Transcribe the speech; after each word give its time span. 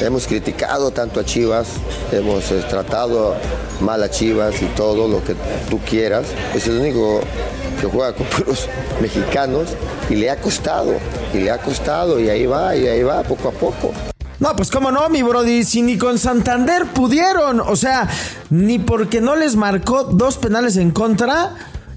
hemos 0.00 0.26
criticado 0.26 0.90
tanto 0.90 1.20
a 1.20 1.24
Chivas, 1.24 1.68
hemos 2.12 2.50
eh, 2.50 2.64
tratado 2.68 3.34
mal 3.80 4.02
a 4.02 4.10
Chivas 4.10 4.60
y 4.62 4.66
todo 4.66 5.08
lo 5.08 5.22
que 5.24 5.34
tú 5.70 5.80
quieras. 5.88 6.26
Es 6.54 6.66
el 6.66 6.78
único 6.78 7.20
que 7.80 7.86
juega 7.86 8.14
con 8.14 8.26
puros 8.36 8.68
mexicanos 9.00 9.68
y 10.08 10.16
le 10.16 10.30
ha 10.30 10.36
costado, 10.36 10.94
y 11.34 11.38
le 11.38 11.50
ha 11.50 11.58
costado, 11.58 12.20
y 12.20 12.28
ahí 12.28 12.46
va, 12.46 12.76
y 12.76 12.86
ahí 12.86 13.02
va, 13.02 13.22
poco 13.22 13.48
a 13.48 13.52
poco. 13.52 13.92
No, 14.38 14.54
pues 14.54 14.70
cómo 14.70 14.90
no, 14.90 15.08
mi 15.08 15.22
brody, 15.22 15.64
si 15.64 15.80
ni 15.80 15.96
con 15.96 16.18
Santander 16.18 16.84
pudieron, 16.86 17.60
o 17.60 17.74
sea, 17.74 18.06
ni 18.50 18.78
porque 18.78 19.22
no 19.22 19.34
les 19.34 19.56
marcó 19.56 20.04
dos 20.04 20.36
penales 20.36 20.76
en 20.76 20.90
contra, 20.90 21.54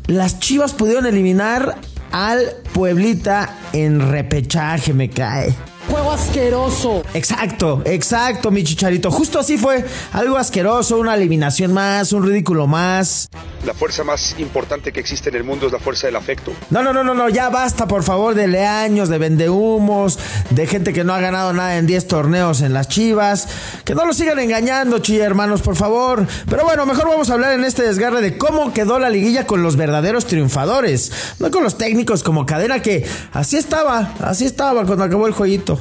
las 0.08 0.40
Chivas 0.40 0.74
pudieron 0.74 1.06
eliminar 1.06 1.76
al 2.12 2.56
Pueblita 2.74 3.58
en 3.74 4.10
repechaje, 4.10 4.94
me 4.94 5.10
cae. 5.10 5.54
Juego 5.90 6.12
asqueroso. 6.12 7.04
Exacto, 7.14 7.82
exacto, 7.86 8.52
mi 8.52 8.64
chicharito. 8.64 9.10
Justo 9.10 9.40
así 9.40 9.58
fue. 9.58 9.84
Algo 10.14 10.38
asqueroso, 10.38 10.98
una 10.98 11.16
eliminación 11.16 11.74
más, 11.74 12.14
un 12.14 12.26
ridículo 12.26 12.68
más. 12.68 13.30
La 13.66 13.74
fuerza 13.74 14.04
más 14.04 14.36
importante 14.38 14.92
que 14.92 15.00
existe 15.00 15.30
en 15.30 15.36
el 15.36 15.44
mundo 15.44 15.66
es 15.66 15.74
la 15.74 15.80
fuerza 15.80 16.08
del 16.08 16.16
afecto. 16.16 16.54
No, 16.70 16.84
no, 16.84 16.94
no, 16.94 17.04
no, 17.04 17.14
no, 17.14 17.28
ya 17.28 17.50
basta, 17.50 17.88
por 17.88 18.04
favor, 18.04 18.36
de 18.36 18.48
leaños, 18.48 19.10
de 19.10 19.18
vendehumos, 19.18 20.20
de 20.52 20.68
gente 20.68 20.94
que 20.94 21.04
no 21.04 21.14
ha 21.14 21.20
ganado 21.20 21.54
nada 21.54 21.78
en 21.78 21.88
10 21.88 22.08
torneos 22.08 22.62
en 22.62 22.74
las 22.74 22.88
chivas. 22.88 23.48
Que 23.84 23.96
no 23.96 24.06
lo 24.06 24.14
sigan 24.14 24.40
engañando, 24.40 25.00
chilla 25.00 25.26
hermanos, 25.26 25.62
por 25.62 25.76
favor. 25.76 26.28
Pero 26.48 26.66
bueno, 26.66 26.86
mejor 26.86 27.08
vamos 27.08 27.32
a 27.32 27.34
hablar 27.34 27.54
en 27.54 27.64
este 27.64 27.82
desgarre 27.82 28.22
de 28.22 28.38
cómo 28.38 28.74
quedó 28.74 29.00
la 29.00 29.10
liguilla 29.10 29.48
con 29.48 29.64
los 29.64 29.76
verdaderos 29.76 30.26
triunfadores. 30.26 31.12
No 31.40 31.50
con 31.50 31.64
los 31.64 31.78
técnicos 31.78 32.22
como 32.22 32.46
cadena, 32.46 32.82
que 32.82 33.08
así 33.34 33.58
estaba, 33.58 34.14
así 34.22 34.46
estaba 34.46 34.86
cuando 34.86 35.04
acabó 35.04 35.26
el 35.26 35.34
jueguito. 35.34 35.79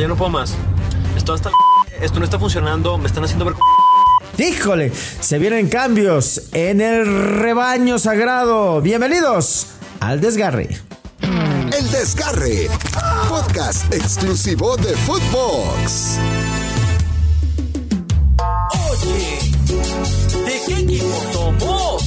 Ya 0.00 0.08
no 0.08 0.16
puedo 0.16 0.30
más. 0.30 0.54
Esto, 1.16 1.34
hasta 1.34 1.50
esto 2.00 2.18
no 2.18 2.24
está 2.24 2.38
funcionando, 2.38 2.98
me 2.98 3.06
están 3.06 3.24
haciendo 3.24 3.44
ver... 3.44 3.54
Híjole, 4.38 4.92
se 5.20 5.38
vienen 5.38 5.68
cambios 5.68 6.42
en 6.52 6.80
el 6.80 7.38
rebaño 7.38 7.98
sagrado. 7.98 8.80
Bienvenidos 8.80 9.68
al 10.00 10.20
desgarre. 10.20 10.68
El 11.20 11.90
desgarre, 11.90 12.68
podcast 13.28 13.92
exclusivo 13.94 14.76
de 14.76 14.94
Footbox. 14.96 16.18
Oye, 18.90 19.38
¿de 20.44 20.62
qué 20.66 20.80
equipo 20.80 21.22
somos? 21.32 22.02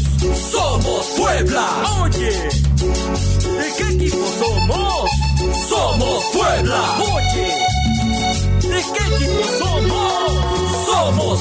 Somos 0.51 1.05
Puebla. 1.17 1.67
Oye, 2.01 2.49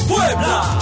Puebla. 0.05 0.79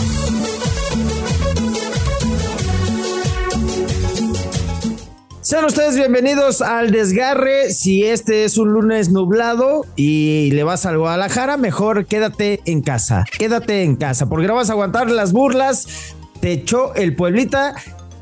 Sean 5.40 5.66
ustedes 5.66 5.96
bienvenidos 5.96 6.62
al 6.62 6.90
desgarre. 6.90 7.70
Si 7.70 8.04
este 8.04 8.44
es 8.44 8.56
un 8.56 8.72
lunes 8.72 9.10
nublado 9.10 9.84
y 9.94 10.50
le 10.52 10.64
vas 10.64 10.86
al 10.86 10.98
Guadalajara, 10.98 11.56
mejor 11.56 12.06
quédate 12.06 12.60
en 12.64 12.80
casa. 12.80 13.24
Quédate 13.38 13.82
en 13.82 13.96
casa, 13.96 14.26
porque 14.26 14.46
no 14.46 14.54
vas 14.54 14.70
a 14.70 14.72
aguantar 14.72 15.10
las 15.10 15.32
burlas. 15.32 16.14
Te 16.40 16.52
echó 16.52 16.94
el 16.94 17.14
Pueblita 17.14 17.74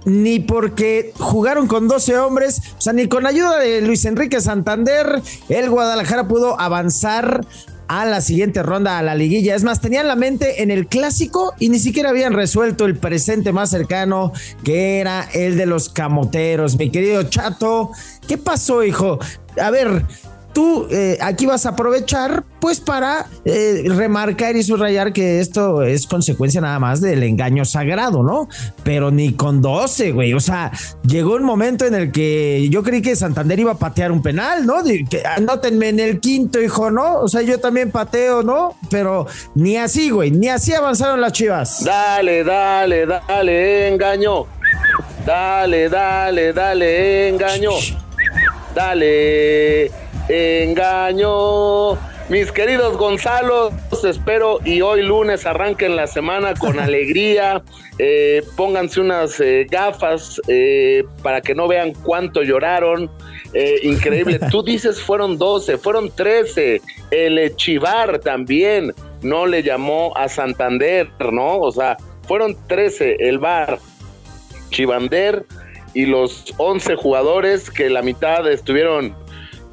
ni 0.04 0.40
porque 0.40 1.12
jugaron 1.16 1.66
con 1.66 1.88
12 1.88 2.18
hombres, 2.18 2.60
o 2.76 2.80
sea, 2.80 2.92
ni 2.92 3.08
con 3.08 3.26
ayuda 3.26 3.58
de 3.58 3.82
Luis 3.82 4.04
Enrique 4.04 4.40
Santander, 4.40 5.22
el 5.48 5.70
Guadalajara 5.70 6.26
pudo 6.26 6.60
avanzar 6.60 7.46
a 7.88 8.04
la 8.04 8.20
siguiente 8.20 8.62
ronda, 8.62 8.98
a 8.98 9.02
la 9.02 9.14
liguilla. 9.14 9.54
Es 9.54 9.64
más, 9.64 9.80
tenían 9.80 10.08
la 10.08 10.16
mente 10.16 10.62
en 10.62 10.70
el 10.70 10.86
clásico 10.86 11.54
y 11.58 11.68
ni 11.68 11.78
siquiera 11.78 12.10
habían 12.10 12.32
resuelto 12.32 12.86
el 12.86 12.96
presente 12.96 13.52
más 13.52 13.70
cercano, 13.70 14.32
que 14.64 15.00
era 15.00 15.28
el 15.32 15.56
de 15.56 15.66
los 15.66 15.88
camoteros. 15.88 16.76
Mi 16.76 16.90
querido 16.90 17.22
Chato, 17.24 17.90
¿qué 18.26 18.38
pasó, 18.38 18.82
hijo? 18.84 19.18
A 19.60 19.70
ver, 19.70 20.04
tú 20.52 20.86
eh, 20.90 21.18
aquí 21.20 21.46
vas 21.46 21.66
a 21.66 21.70
aprovechar 21.70 22.44
pues 22.60 22.78
para 22.78 23.26
eh, 23.44 23.84
remarcar 23.88 24.54
y 24.54 24.62
subrayar 24.62 25.12
que 25.12 25.40
esto 25.40 25.82
es 25.82 26.06
consecuencia 26.06 26.60
nada 26.60 26.78
más 26.78 27.00
del 27.00 27.22
engaño 27.24 27.64
sagrado, 27.64 28.22
¿no? 28.22 28.48
Pero 28.84 29.10
ni 29.10 29.32
con 29.32 29.60
12, 29.60 30.12
güey. 30.12 30.32
O 30.32 30.40
sea, 30.40 30.70
llegó 31.04 31.34
un 31.34 31.42
momento 31.42 31.86
en 31.86 31.94
el 31.94 32.12
que 32.12 32.68
yo 32.70 32.84
creí 32.84 33.02
que 33.02 33.16
Santander 33.16 33.58
iba 33.58 33.72
a 33.72 33.78
patear 33.78 34.12
un 34.12 34.22
penal, 34.22 34.64
¿no? 34.64 34.76
que, 34.84 35.22
anótenme 35.24 35.88
en 35.88 35.98
el 35.98 36.20
quinto, 36.20 36.62
hijo, 36.62 36.90
¿no? 36.90 37.20
O 37.20 37.28
sea, 37.28 37.42
yo 37.42 37.58
también 37.58 37.90
pateo, 37.90 38.44
¿no? 38.44 38.76
Pero 38.90 39.26
ni 39.56 39.76
así, 39.76 40.10
güey, 40.10 40.30
ni 40.30 40.48
así 40.48 40.72
avanzaron 40.72 41.20
las 41.20 41.32
chivas. 41.32 41.82
Dale, 41.84 42.44
dale, 42.44 43.06
dale, 43.06 43.88
engaño. 43.88 44.46
Dale, 45.26 45.88
dale, 45.88 46.52
dale, 46.52 47.28
engaño. 47.28 47.70
Dale 48.74 50.11
engaño. 50.28 51.98
Mis 52.28 52.50
queridos 52.52 52.96
Gonzalo, 52.96 53.70
espero 54.04 54.58
y 54.64 54.80
hoy 54.80 55.02
lunes 55.02 55.44
arranquen 55.44 55.96
la 55.96 56.06
semana 56.06 56.54
con 56.54 56.78
alegría. 56.80 57.62
Eh, 57.98 58.42
pónganse 58.56 59.00
unas 59.00 59.38
eh, 59.40 59.66
gafas 59.70 60.40
eh, 60.48 61.04
para 61.22 61.40
que 61.40 61.54
no 61.54 61.68
vean 61.68 61.92
cuánto 61.92 62.42
lloraron. 62.42 63.10
increíble. 63.82 64.38
Tú 64.50 64.62
dices 64.62 65.02
fueron 65.02 65.36
12, 65.36 65.76
fueron 65.78 66.10
13. 66.10 66.80
El 67.10 67.54
Chivar 67.56 68.18
también 68.20 68.94
no 69.20 69.46
le 69.46 69.62
llamó 69.62 70.16
a 70.16 70.28
Santander, 70.28 71.10
¿no? 71.32 71.58
O 71.58 71.70
sea, 71.70 71.96
fueron 72.26 72.56
13 72.66 73.16
el 73.20 73.38
bar. 73.38 73.78
Chivander 74.70 75.44
y 75.92 76.06
los 76.06 76.54
11 76.56 76.96
jugadores 76.96 77.70
que 77.70 77.90
la 77.90 78.00
mitad 78.00 78.50
estuvieron 78.50 79.14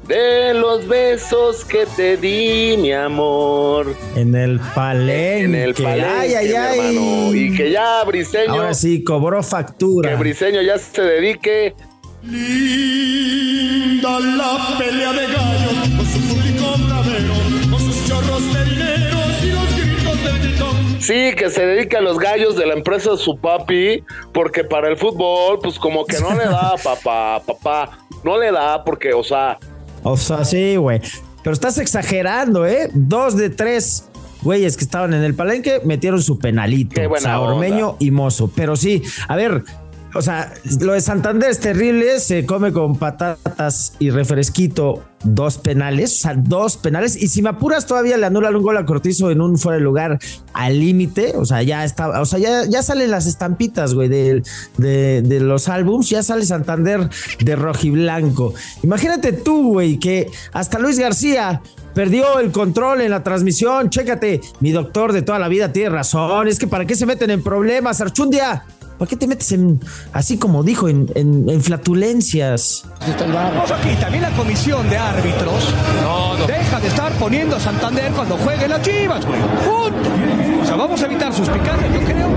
de 0.06 0.54
los 0.54 0.86
besos 0.88 1.64
que 1.64 1.86
te 1.86 2.16
di, 2.16 2.76
mi 2.76 2.92
amor. 2.92 3.94
En 4.16 4.34
el 4.34 4.60
palenque. 4.74 5.40
En 5.44 5.54
el 5.54 5.74
palenque, 5.74 6.36
ay, 6.36 6.54
ay, 6.54 7.32
Y 7.34 7.56
que 7.56 7.70
ya 7.70 8.02
Briseño. 8.04 8.52
Ahora 8.52 8.74
sí, 8.74 9.04
cobró 9.04 9.42
factura. 9.42 10.10
Que 10.10 10.16
Briseño 10.16 10.62
ya 10.62 10.78
se 10.78 11.02
dedique. 11.02 11.74
Linda 12.22 14.20
la 14.20 14.76
pelea 14.78 15.12
de 15.12 15.26
gallos, 15.26 15.88
con 15.96 16.06
su 16.06 16.20
público 16.28 16.74
bravero, 16.86 17.34
con 17.70 17.80
sus 17.80 18.06
chorros 18.06 18.52
de 18.52 18.64
dinero 18.64 19.18
y 19.42 19.46
los 19.46 19.76
gritos 19.76 20.24
del 20.24 20.38
gritón. 20.40 21.00
Sí, 21.00 21.34
que 21.34 21.48
se 21.48 21.64
dedica 21.64 21.98
a 21.98 22.02
los 22.02 22.18
gallos 22.18 22.56
de 22.56 22.66
la 22.66 22.74
empresa 22.74 23.12
de 23.12 23.16
su 23.16 23.38
papi, 23.38 24.04
porque 24.34 24.64
para 24.64 24.88
el 24.88 24.98
fútbol, 24.98 25.60
pues 25.62 25.78
como 25.78 26.04
que 26.04 26.20
no 26.20 26.34
le 26.34 26.44
da, 26.44 26.74
papá, 26.84 27.40
papá, 27.46 27.98
no 28.22 28.38
le 28.38 28.52
da, 28.52 28.84
porque, 28.84 29.14
o 29.14 29.24
sea, 29.24 29.58
o 30.02 30.16
sea, 30.16 30.44
sí, 30.44 30.76
güey. 30.76 31.00
Pero 31.42 31.54
estás 31.54 31.78
exagerando, 31.78 32.66
¿eh? 32.66 32.90
Dos 32.92 33.36
de 33.36 33.50
tres 33.50 34.04
güeyes 34.42 34.76
que 34.76 34.84
estaban 34.84 35.14
en 35.14 35.22
el 35.22 35.34
palenque 35.34 35.80
metieron 35.84 36.22
su 36.22 36.38
penalito. 36.38 37.00
o 37.10 37.16
sea, 37.18 37.40
Ormeño 37.40 37.96
y 37.98 38.10
Mozo. 38.10 38.50
Pero 38.54 38.76
sí, 38.76 39.02
a 39.28 39.36
ver, 39.36 39.64
o 40.14 40.22
sea, 40.22 40.52
lo 40.80 40.92
de 40.92 41.00
Santander 41.00 41.50
es 41.50 41.60
terrible, 41.60 42.20
se 42.20 42.44
come 42.44 42.72
con 42.72 42.96
patatas 42.96 43.94
y 43.98 44.10
refresquito 44.10 45.04
dos 45.22 45.58
penales, 45.58 46.14
o 46.14 46.18
sea, 46.22 46.34
dos 46.34 46.76
penales, 46.76 47.14
y 47.20 47.28
si 47.28 47.42
me 47.42 47.50
apuras 47.50 47.86
todavía 47.86 48.16
le 48.16 48.26
anulan 48.26 48.56
un 48.56 48.62
gol 48.62 48.76
a 48.76 48.86
Cortizo 48.86 49.30
en 49.30 49.40
un 49.40 49.58
fuera 49.58 49.76
de 49.76 49.84
lugar 49.84 50.18
al 50.54 50.80
límite, 50.80 51.34
o 51.36 51.44
sea, 51.44 51.62
ya 51.62 51.84
está, 51.84 52.20
o 52.20 52.24
sea, 52.24 52.38
ya, 52.38 52.64
ya 52.64 52.82
salen 52.82 53.10
las 53.10 53.26
estampitas, 53.26 53.94
güey, 53.94 54.08
de, 54.08 54.42
de, 54.78 55.40
los 55.40 55.68
álbums, 55.68 56.08
ya 56.08 56.22
sale 56.22 56.44
Santander 56.44 57.08
de 57.38 57.56
rojiblanco. 57.56 58.54
Imagínate 58.82 59.32
tú, 59.32 59.72
güey, 59.72 59.98
que 59.98 60.30
hasta 60.52 60.78
Luis 60.78 60.98
García 60.98 61.60
perdió 61.94 62.38
el 62.38 62.50
control 62.50 63.02
en 63.02 63.10
la 63.10 63.22
transmisión, 63.22 63.90
chécate, 63.90 64.40
mi 64.60 64.72
doctor 64.72 65.12
de 65.12 65.22
toda 65.22 65.38
la 65.38 65.48
vida 65.48 65.72
tiene 65.72 65.90
razón, 65.90 66.48
es 66.48 66.58
que 66.58 66.66
para 66.66 66.86
qué 66.86 66.96
se 66.96 67.04
meten 67.04 67.30
en 67.30 67.42
problemas, 67.42 68.00
Archundia 68.00 68.64
¿Para 69.00 69.08
qué 69.08 69.16
te 69.16 69.26
metes 69.26 69.50
en, 69.52 69.80
así 70.12 70.36
como 70.36 70.62
dijo, 70.62 70.86
en, 70.86 71.62
flatulencias? 71.62 72.84
aquí 73.00 73.96
también 73.98 74.22
la 74.24 74.30
comisión 74.32 74.90
de 74.90 74.98
árbitros 74.98 75.74
deja 76.46 76.80
de 76.80 76.88
estar 76.88 77.10
poniendo 77.12 77.56
a 77.56 77.60
Santander 77.60 78.12
cuando 78.12 78.36
juegue 78.36 78.68
las 78.68 78.82
chivas, 78.82 79.24
güey. 79.24 79.40
O 79.40 80.66
sea, 80.66 80.76
vamos 80.76 81.00
a 81.00 81.06
evitar 81.06 81.32
sus 81.32 81.48
picantes, 81.48 81.90
yo 81.94 82.00
creo. 82.00 82.28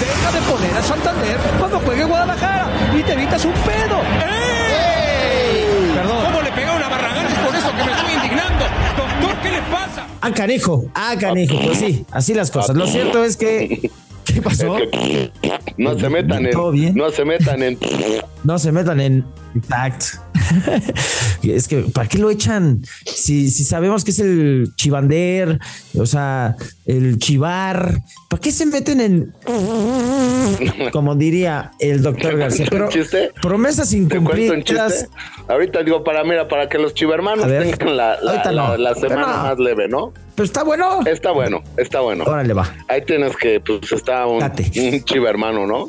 Deja 0.00 0.32
de 0.32 0.40
poner 0.48 0.76
a 0.76 0.82
Santander 0.84 1.36
cuando 1.58 1.80
juegue 1.80 2.04
Guadalajara 2.04 2.68
y 2.96 3.02
te 3.02 3.14
evitas 3.14 3.44
un 3.44 3.52
pedo. 3.52 3.98
¡Ey! 3.98 4.43
Ah, 10.26 10.32
canijo, 10.32 10.86
ah, 10.94 11.14
canijo, 11.20 11.60
pues 11.62 11.78
sí, 11.78 12.06
así 12.10 12.32
las 12.32 12.50
cosas. 12.50 12.74
Lo 12.74 12.86
cierto 12.86 13.22
es 13.22 13.36
que 13.36 13.90
¿Qué 14.24 14.40
pasó? 14.40 14.78
no 15.76 15.98
se 15.98 16.08
metan 16.08 16.46
en. 16.46 16.52
¿Todo 16.52 16.70
bien? 16.70 16.94
No 16.94 17.10
se 17.10 17.26
metan 17.26 17.62
en. 17.62 17.78
No 18.42 18.58
se 18.58 18.72
metan 18.72 19.00
en. 19.00 19.24
Tact. 19.68 20.23
es 21.42 21.68
que, 21.68 21.78
¿para 21.82 22.08
qué 22.08 22.18
lo 22.18 22.30
echan? 22.30 22.82
Si, 23.04 23.50
si 23.50 23.64
sabemos 23.64 24.04
que 24.04 24.10
es 24.10 24.18
el 24.18 24.70
chivander, 24.76 25.58
o 25.98 26.06
sea, 26.06 26.56
el 26.86 27.18
chivar, 27.18 27.98
¿para 28.28 28.40
qué 28.40 28.52
se 28.52 28.66
meten 28.66 29.00
en, 29.00 29.32
como 30.92 31.14
diría 31.14 31.72
el 31.80 32.02
doctor 32.02 32.36
García? 32.38 32.66
Pero 32.70 32.88
promesas 33.42 33.90
¿Te 33.90 33.96
cuento 34.08 34.32
un 34.32 34.40
incumplidas. 34.40 35.08
Ahorita 35.48 35.82
digo, 35.82 36.02
para, 36.04 36.24
mira, 36.24 36.48
para 36.48 36.68
que 36.68 36.78
los 36.78 36.94
chivermanos 36.94 37.46
ver. 37.46 37.76
tengan 37.76 37.96
la, 37.96 38.18
la- 38.22 38.30
Ahorita 38.32 38.52
no. 38.52 38.76
la- 38.76 38.78
la 38.78 38.94
semana 38.94 39.20
no. 39.36 39.42
más 39.44 39.58
leve, 39.58 39.88
¿no? 39.88 40.12
Pero 40.34 40.44
está 40.46 40.62
bueno. 40.64 41.00
Está 41.06 41.30
bueno, 41.30 41.62
está 41.76 42.00
bueno. 42.00 42.24
Órale, 42.24 42.52
va. 42.54 42.72
Ahí 42.88 43.02
tienes 43.04 43.36
que, 43.36 43.60
pues 43.60 43.92
está 43.92 44.26
un, 44.26 44.40
Date. 44.40 44.70
un 44.76 45.04
chivermano, 45.04 45.66
¿no? 45.66 45.88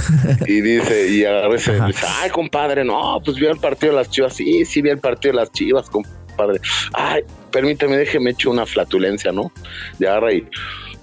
y 0.46 0.60
dice, 0.60 1.08
y 1.10 1.24
a 1.24 1.48
veces 1.48 1.80
Ajá. 1.80 1.88
dice, 1.88 2.06
ay, 2.20 2.30
compadre, 2.30 2.84
no, 2.84 3.20
pues 3.24 3.38
vi 3.38 3.46
el 3.46 3.58
partido 3.58 3.92
de 3.92 3.98
las 3.98 4.10
chivas. 4.10 4.34
Sí, 4.34 4.64
sí 4.64 4.82
vi 4.82 4.90
el 4.90 4.98
partido 4.98 5.32
de 5.32 5.40
las 5.40 5.50
chivas, 5.52 5.90
compadre. 5.90 6.60
Ay, 6.92 7.22
permíteme, 7.50 7.96
déjeme 7.96 8.30
echo 8.30 8.50
una 8.50 8.66
flatulencia, 8.66 9.32
¿no? 9.32 9.52
Y 9.98 10.04
agarra 10.04 10.32
y. 10.32 10.46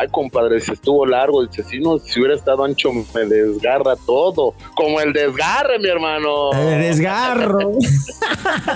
ay, 0.00 0.08
compadre, 0.10 0.60
si 0.60 0.72
estuvo 0.72 1.04
largo. 1.04 1.44
Dice, 1.44 1.62
si 1.62 1.78
no, 1.78 1.98
si 1.98 2.20
hubiera 2.20 2.34
estado 2.34 2.64
ancho, 2.64 2.90
me 2.92 3.24
desgarra 3.26 3.96
todo. 4.06 4.54
Como 4.74 5.00
el 5.00 5.12
desgarre, 5.12 5.78
mi 5.78 5.88
hermano. 5.88 6.52
El 6.52 6.80
desgarro. 6.80 7.72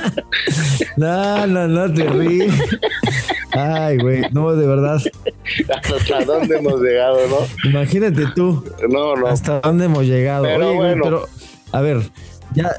no, 0.97 1.47
no, 1.47 1.67
no 1.67 1.93
te 1.93 2.05
ríes. 2.05 2.53
Ay, 3.53 3.99
güey, 3.99 4.23
no, 4.33 4.55
de 4.55 4.67
verdad. 4.67 5.01
¿Hasta 5.69 6.25
dónde 6.25 6.57
hemos 6.57 6.81
llegado, 6.81 7.19
no? 7.29 7.71
Imagínate 7.71 8.27
tú. 8.35 8.65
No, 8.89 9.17
no. 9.17 9.27
¿Hasta 9.27 9.61
dónde 9.61 9.87
hemos 9.87 10.05
llegado? 10.05 10.45
Pero 10.45 10.69
Oye, 10.69 10.77
güey, 10.77 10.89
bueno. 10.89 11.03
pero, 11.05 11.29
a 11.73 11.81
ver, 11.81 12.03
ya. 12.55 12.71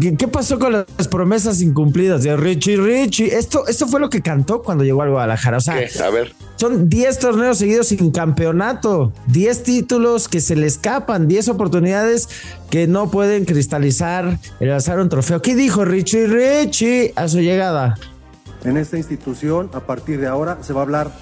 ¿Qué, 0.00 0.16
qué 0.16 0.26
pasó 0.28 0.58
con 0.58 0.72
las 0.72 1.08
promesas 1.10 1.60
incumplidas 1.60 2.22
de 2.22 2.34
Richie 2.36 2.78
Richie? 2.78 3.36
Esto, 3.36 3.66
esto 3.68 3.86
fue 3.86 4.00
lo 4.00 4.08
que 4.08 4.22
cantó 4.22 4.62
cuando 4.62 4.82
llegó 4.82 5.02
al 5.02 5.10
Guadalajara. 5.10 5.58
O 5.58 5.60
sea, 5.60 5.74
¿Qué? 5.78 6.02
A 6.02 6.08
ver. 6.08 6.32
Son 6.64 6.88
10 6.88 7.18
torneos 7.18 7.58
seguidos 7.58 7.88
sin 7.88 8.10
campeonato, 8.10 9.12
10 9.26 9.64
títulos 9.64 10.28
que 10.28 10.40
se 10.40 10.56
le 10.56 10.66
escapan, 10.66 11.28
10 11.28 11.50
oportunidades 11.50 12.30
que 12.70 12.86
no 12.86 13.10
pueden 13.10 13.44
cristalizar 13.44 14.38
el 14.60 14.70
alzar 14.70 14.98
un 14.98 15.10
trofeo. 15.10 15.42
¿Qué 15.42 15.54
dijo 15.54 15.84
Richie 15.84 16.26
Richie 16.26 17.12
a 17.16 17.28
su 17.28 17.40
llegada? 17.40 17.98
En 18.64 18.78
esta 18.78 18.96
institución, 18.96 19.68
a 19.74 19.80
partir 19.80 20.18
de 20.18 20.26
ahora, 20.26 20.56
se 20.62 20.72
va 20.72 20.80
a 20.80 20.84
hablar 20.84 21.12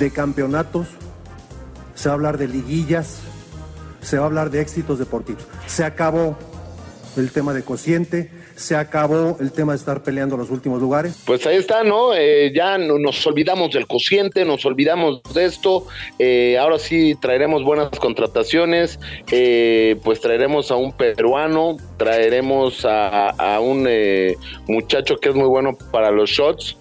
de 0.00 0.10
campeonatos, 0.10 0.88
se 1.94 2.08
va 2.08 2.14
a 2.14 2.16
hablar 2.16 2.36
de 2.36 2.48
liguillas, 2.48 3.18
se 4.00 4.18
va 4.18 4.24
a 4.24 4.26
hablar 4.26 4.50
de 4.50 4.62
éxitos 4.62 4.98
deportivos. 4.98 5.46
Se 5.68 5.84
acabó 5.84 6.36
el 7.16 7.30
tema 7.30 7.54
de 7.54 7.62
cociente, 7.62 8.32
se 8.56 8.74
acabó 8.74 9.36
el 9.38 9.52
tema 9.52 9.72
de 9.72 9.78
estar 9.78 10.02
peleando 10.02 10.36
los 10.36 10.50
últimos 10.50 10.80
lugares. 10.80 11.22
Pues 11.26 11.46
ahí 11.46 11.56
está, 11.56 11.84
¿no? 11.84 12.14
Eh, 12.14 12.52
ya 12.54 12.78
no- 12.78 12.98
nos 12.98 13.24
olvidamos 13.26 13.70
del 13.72 13.86
cociente, 13.86 14.44
nos 14.44 14.64
olvidamos 14.66 15.20
de 15.34 15.44
esto. 15.44 15.86
Eh, 16.18 16.56
ahora 16.58 16.78
sí 16.78 17.14
traeremos 17.20 17.62
buenas 17.62 17.90
contrataciones. 17.98 18.98
eh, 19.30 19.96
pues 20.02 20.20
traeremos 20.20 20.70
a 20.70 20.76
un 20.76 20.92
peruano, 20.92 21.76
traeremos 21.96 22.84
a, 22.84 23.28
a 23.30 23.60
un 23.60 23.86
eh, 23.88 24.36
muchacho 24.66 25.16
que 25.16 25.28
es 25.28 25.34
muy 25.34 25.46
bueno 25.48 25.76
para 25.92 26.10
los 26.10 26.30
shots. 26.30 26.76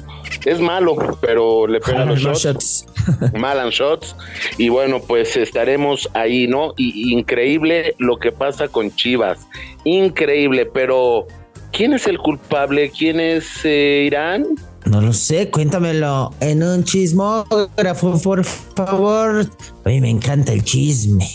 Es 0.45 0.60
malo, 0.60 0.95
pero 1.22 1.68
le 1.68 1.80
pega 1.80 2.01
a 2.01 2.06
los 2.06 2.22
Los 2.24 2.42
shots. 2.44 2.86
Malan 3.38 3.69
Shots. 3.69 4.16
Y 4.57 4.69
bueno, 4.69 5.00
pues 5.00 5.38
estaremos 5.38 6.10
ahí, 6.13 6.48
¿no? 6.48 6.74
Y 6.77 7.13
increíble 7.13 7.94
lo 8.00 8.18
que 8.18 8.31
pasa 8.31 8.68
con 8.68 8.94
Chivas. 8.95 9.45
Increíble, 9.83 10.66
pero 10.66 11.27
¿quién 11.75 11.94
es 11.94 12.07
el 12.07 12.18
culpable? 12.18 12.89
¿Quién 12.89 13.19
es 13.19 13.45
eh, 13.63 14.06
Irán? 14.07 14.45
No 14.86 15.01
lo 15.01 15.13
sé, 15.13 15.50
cuéntamelo 15.50 16.33
en 16.39 16.63
un 16.63 16.83
chismógrafo, 16.83 18.22
por 18.22 18.44
favor. 18.44 19.50
A 19.83 19.89
mí 19.89 20.00
me 20.00 20.10
encanta 20.10 20.54
el 20.54 20.63
chisme. 20.63 21.27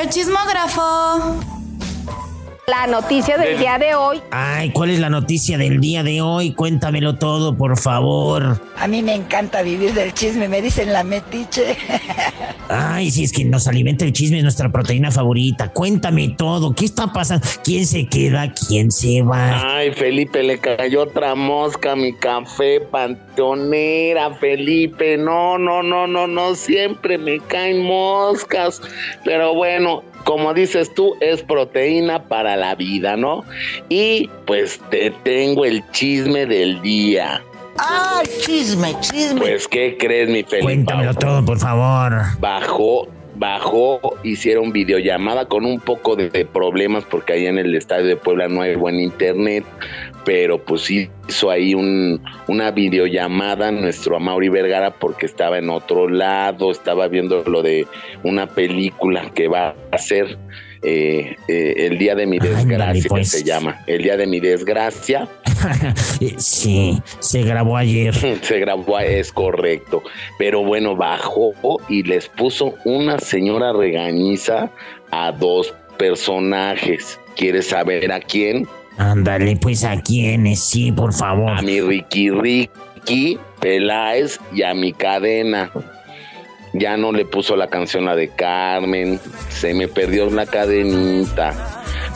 El 0.00 0.08
chismógrafo. 0.08 1.57
La 2.68 2.86
noticia 2.86 3.38
del 3.38 3.58
día 3.58 3.78
de 3.78 3.94
hoy. 3.94 4.20
Ay, 4.30 4.70
¿cuál 4.72 4.90
es 4.90 4.98
la 4.98 5.08
noticia 5.08 5.56
del 5.56 5.80
día 5.80 6.02
de 6.02 6.20
hoy? 6.20 6.52
Cuéntamelo 6.52 7.14
todo, 7.14 7.56
por 7.56 7.78
favor. 7.78 8.60
A 8.76 8.86
mí 8.86 9.02
me 9.02 9.14
encanta 9.14 9.62
vivir 9.62 9.94
del 9.94 10.12
chisme, 10.12 10.48
me 10.48 10.60
dicen 10.60 10.92
la 10.92 11.02
metiche. 11.02 11.78
Ay, 12.68 13.10
si 13.10 13.24
es 13.24 13.32
que 13.32 13.46
nos 13.46 13.66
alimenta 13.68 14.04
el 14.04 14.12
chisme, 14.12 14.36
es 14.36 14.42
nuestra 14.42 14.70
proteína 14.70 15.10
favorita. 15.10 15.72
Cuéntame 15.72 16.34
todo. 16.36 16.74
¿Qué 16.74 16.84
está 16.84 17.10
pasando? 17.10 17.46
¿Quién 17.64 17.86
se 17.86 18.06
queda? 18.06 18.52
¿Quién 18.52 18.90
se 18.90 19.22
va? 19.22 19.78
Ay, 19.78 19.92
Felipe, 19.92 20.42
le 20.42 20.58
cayó 20.58 21.04
otra 21.04 21.34
mosca 21.34 21.92
a 21.92 21.96
mi 21.96 22.12
café, 22.12 22.82
panteonera, 22.82 24.34
Felipe. 24.34 25.16
No, 25.16 25.56
no, 25.56 25.82
no, 25.82 26.06
no, 26.06 26.26
no, 26.26 26.54
siempre 26.54 27.16
me 27.16 27.40
caen 27.40 27.82
moscas. 27.82 28.82
Pero 29.24 29.54
bueno, 29.54 30.02
como 30.28 30.52
dices 30.52 30.92
tú, 30.92 31.16
es 31.20 31.42
proteína 31.42 32.24
para 32.24 32.54
la 32.54 32.74
vida, 32.74 33.16
¿no? 33.16 33.44
Y 33.88 34.28
pues 34.46 34.78
te 34.90 35.10
tengo 35.22 35.64
el 35.64 35.82
chisme 35.92 36.44
del 36.44 36.82
día. 36.82 37.42
¡Ah, 37.78 38.20
chisme, 38.44 38.94
chisme! 39.00 39.40
Pues, 39.40 39.66
¿qué 39.66 39.96
crees, 39.98 40.28
mi 40.28 40.42
Felipe? 40.42 40.64
Cuéntamelo 40.64 41.14
todo, 41.14 41.42
por 41.42 41.58
favor. 41.58 42.12
bajó, 42.40 43.08
bajó, 43.36 44.00
hicieron 44.22 44.70
videollamada 44.70 45.46
con 45.46 45.64
un 45.64 45.80
poco 45.80 46.14
de, 46.14 46.28
de 46.28 46.44
problemas 46.44 47.04
porque 47.04 47.32
ahí 47.32 47.46
en 47.46 47.56
el 47.56 47.74
estadio 47.74 48.04
de 48.04 48.16
Puebla 48.16 48.48
no 48.48 48.60
hay 48.60 48.74
buen 48.74 49.00
internet, 49.00 49.64
pero 50.28 50.62
pues 50.62 50.90
hizo 50.90 51.50
ahí 51.50 51.72
un, 51.72 52.22
una 52.48 52.70
videollamada 52.70 53.72
nuestro 53.72 54.14
Amaury 54.14 54.50
Vergara 54.50 54.90
porque 54.90 55.24
estaba 55.24 55.56
en 55.56 55.70
otro 55.70 56.06
lado, 56.06 56.70
estaba 56.70 57.08
viendo 57.08 57.42
lo 57.44 57.62
de 57.62 57.86
una 58.24 58.46
película 58.46 59.30
que 59.34 59.48
va 59.48 59.68
a 59.68 59.74
hacer. 59.90 60.36
eh, 60.82 61.34
eh, 61.48 61.74
el 61.78 61.96
día 61.96 62.14
de 62.14 62.26
mi 62.26 62.38
desgracia 62.38 63.08
pues. 63.08 63.30
se 63.30 63.42
llama 63.42 63.80
el 63.86 64.02
día 64.02 64.16
de 64.16 64.26
mi 64.26 64.38
desgracia 64.38 65.26
Eh, 66.20 66.34
sí, 66.36 67.00
se 67.20 67.42
grabó 67.42 67.78
ayer. 67.78 68.14
se 68.42 68.58
grabó, 68.58 68.98
es 68.98 69.32
correcto. 69.32 70.02
Pero 70.38 70.62
bueno, 70.62 70.94
bajó 70.94 71.52
y 71.88 72.02
les 72.02 72.28
puso 72.28 72.74
una 72.84 73.18
señora 73.18 73.72
regañiza 73.72 74.70
a 75.10 75.32
dos 75.32 75.74
personajes. 75.96 77.18
¿Quieres 77.34 77.68
saber 77.68 78.12
a 78.12 78.20
quién? 78.20 78.66
Ándale, 78.98 79.56
pues 79.56 79.84
a 79.84 80.00
quiénes, 80.00 80.62
sí, 80.62 80.90
por 80.92 81.12
favor. 81.14 81.50
A 81.56 81.62
mi 81.62 81.80
Ricky 81.80 82.30
Ricky 82.30 83.38
Peláez 83.60 84.38
y 84.52 84.62
a 84.62 84.74
mi 84.74 84.92
cadena. 84.92 85.70
Ya 86.74 86.96
no 86.96 87.12
le 87.12 87.24
puso 87.24 87.56
la 87.56 87.68
canción 87.68 88.04
la 88.04 88.14
de 88.14 88.28
Carmen. 88.28 89.18
Se 89.48 89.72
me 89.72 89.88
perdió 89.88 90.28
la 90.30 90.46
cadenita. 90.46 91.54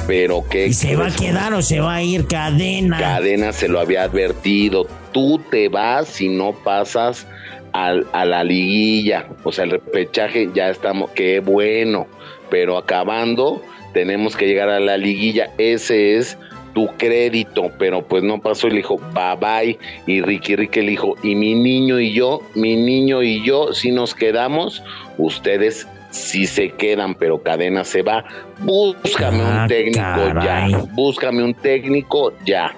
Pero 0.07 0.45
qué 0.51 0.67
¿Y 0.67 0.73
se 0.75 0.97
va 0.97 1.07
a 1.07 1.11
quedar 1.15 1.55
o 1.55 1.62
se 1.62 1.81
va 1.81 1.95
a 1.95 2.03
ir 2.03 2.27
cadena? 2.27 2.99
Cadena 2.99 3.53
se 3.53 3.69
lo 3.69 3.81
había 3.81 4.03
advertido. 4.03 4.87
Tú 5.12 5.41
te 5.51 5.69
vas 5.69 6.09
si 6.09 6.29
no 6.29 6.53
pasas 6.53 7.27
al- 7.73 8.07
a 8.12 8.25
la 8.25 8.43
liguilla. 8.45 9.27
O 9.45 9.53
sea, 9.53 9.65
el 9.65 9.71
repechaje 9.71 10.51
ya 10.55 10.69
estamos. 10.69 11.11
Qué 11.12 11.41
bueno. 11.41 12.07
Pero 12.51 12.77
acabando, 12.77 13.62
tenemos 13.95 14.37
que 14.37 14.47
llegar 14.47 14.69
a 14.69 14.81
la 14.81 14.97
liguilla. 14.99 15.51
Ese 15.57 16.17
es 16.17 16.37
tu 16.73 16.87
crédito. 16.97 17.71
Pero 17.79 18.02
pues 18.02 18.23
no 18.23 18.41
pasó 18.41 18.67
y 18.69 18.71
le 18.71 18.76
dijo, 18.79 18.99
bye 19.14 19.37
bye. 19.41 19.79
Y 20.07 20.21
Ricky 20.23 20.57
Ricky 20.57 20.81
le 20.83 20.91
dijo, 20.91 21.14
y 21.23 21.35
mi 21.35 21.55
niño 21.55 21.99
y 22.00 22.12
yo, 22.12 22.41
mi 22.55 22.76
niño 22.76 23.23
y 23.23 23.45
yo, 23.45 23.73
si 23.73 23.91
nos 23.91 24.14
quedamos, 24.14 24.83
ustedes 25.19 25.87
sí 26.11 26.47
se 26.47 26.71
quedan, 26.71 27.14
pero 27.14 27.43
cadena 27.43 27.85
se 27.85 28.02
va. 28.02 28.25
Búscame 28.61 29.43
Ah, 29.43 29.62
un 29.62 29.69
técnico 29.69 29.99
caray. 29.99 30.73
ya. 30.73 30.79
Búscame 30.93 31.43
un 31.43 31.55
técnico 31.55 32.33
ya. 32.45 32.75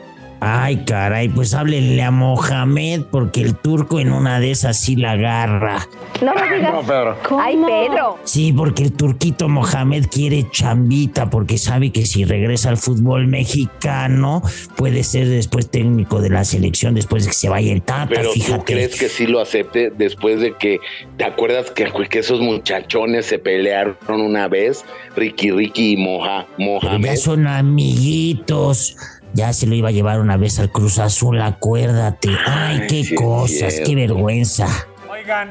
Ay, 0.46 0.84
caray, 0.84 1.28
pues 1.30 1.54
háblenle 1.54 2.02
a 2.02 2.10
Mohamed 2.10 3.02
porque 3.10 3.40
el 3.40 3.54
turco 3.56 3.98
en 3.98 4.12
una 4.12 4.40
de 4.40 4.50
esas 4.50 4.78
sí 4.78 4.94
la 4.96 5.12
agarra. 5.12 5.88
No 6.22 6.34
me 6.34 6.56
digas. 6.56 6.72
No, 6.74 6.82
Pedro. 6.82 7.16
Ay, 7.40 7.56
Pedro. 7.56 8.18
Sí, 8.24 8.52
porque 8.52 8.82
el 8.82 8.92
turquito 8.92 9.48
Mohamed 9.48 10.06
quiere 10.10 10.46
chambita 10.50 11.30
porque 11.30 11.56
sabe 11.58 11.90
que 11.92 12.04
si 12.06 12.24
regresa 12.24 12.68
al 12.68 12.76
fútbol 12.76 13.26
mexicano 13.26 14.42
puede 14.76 15.02
ser 15.04 15.28
después 15.28 15.70
técnico 15.70 16.20
de 16.20 16.30
la 16.30 16.44
selección 16.44 16.94
después 16.94 17.24
de 17.24 17.30
que 17.30 17.34
se 17.36 17.48
vaya 17.48 17.72
el 17.72 17.82
Tata, 17.82 18.08
Pero 18.08 18.30
fíjate. 18.32 18.58
¿tú 18.58 18.64
crees 18.64 18.98
que 18.98 19.08
sí 19.08 19.26
lo 19.26 19.40
acepte 19.40 19.90
después 19.96 20.40
de 20.40 20.54
que, 20.56 20.78
¿te 21.16 21.24
acuerdas 21.24 21.70
que, 21.70 21.90
que 22.10 22.18
esos 22.18 22.40
muchachones 22.40 23.26
se 23.26 23.38
pelearon 23.38 23.96
una 24.08 24.48
vez? 24.48 24.84
Ricky, 25.16 25.50
Ricky 25.50 25.92
y 25.92 25.96
Moja, 25.96 26.46
Pero 26.56 26.70
Mohamed. 26.80 27.04
ya 27.06 27.16
son 27.16 27.46
amiguitos. 27.46 28.96
Ya 29.34 29.52
se 29.52 29.66
lo 29.66 29.74
iba 29.74 29.88
a 29.88 29.92
llevar 29.92 30.20
una 30.20 30.36
vez 30.36 30.58
al 30.60 30.70
Cruz 30.70 30.98
Azul, 30.98 31.40
acuérdate. 31.42 32.28
Ay, 32.46 32.78
Ay, 32.82 32.86
qué 32.86 33.04
sí 33.04 33.14
cosas, 33.16 33.50
cierto. 33.74 33.82
qué 33.90 33.94
vergüenza. 33.96 34.66
Oigan, 35.10 35.50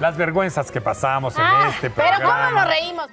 las 0.00 0.16
vergüenzas 0.16 0.70
que 0.70 0.80
pasamos 0.80 1.34
en 1.36 1.42
Ah, 1.42 1.70
este 1.74 1.90
pero 1.90 2.08
programa. 2.08 2.48
¿cómo 2.50 2.60
nos 2.60 2.68
reímos? 2.68 3.06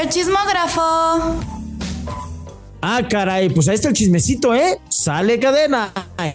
El 0.00 0.08
chismógrafo. 0.08 1.40
Ah, 2.82 3.02
caray, 3.10 3.50
pues 3.50 3.68
ahí 3.68 3.74
está 3.74 3.88
el 3.88 3.94
chismecito, 3.94 4.54
¿eh? 4.54 4.78
Sale 4.88 5.38
cadena, 5.38 5.90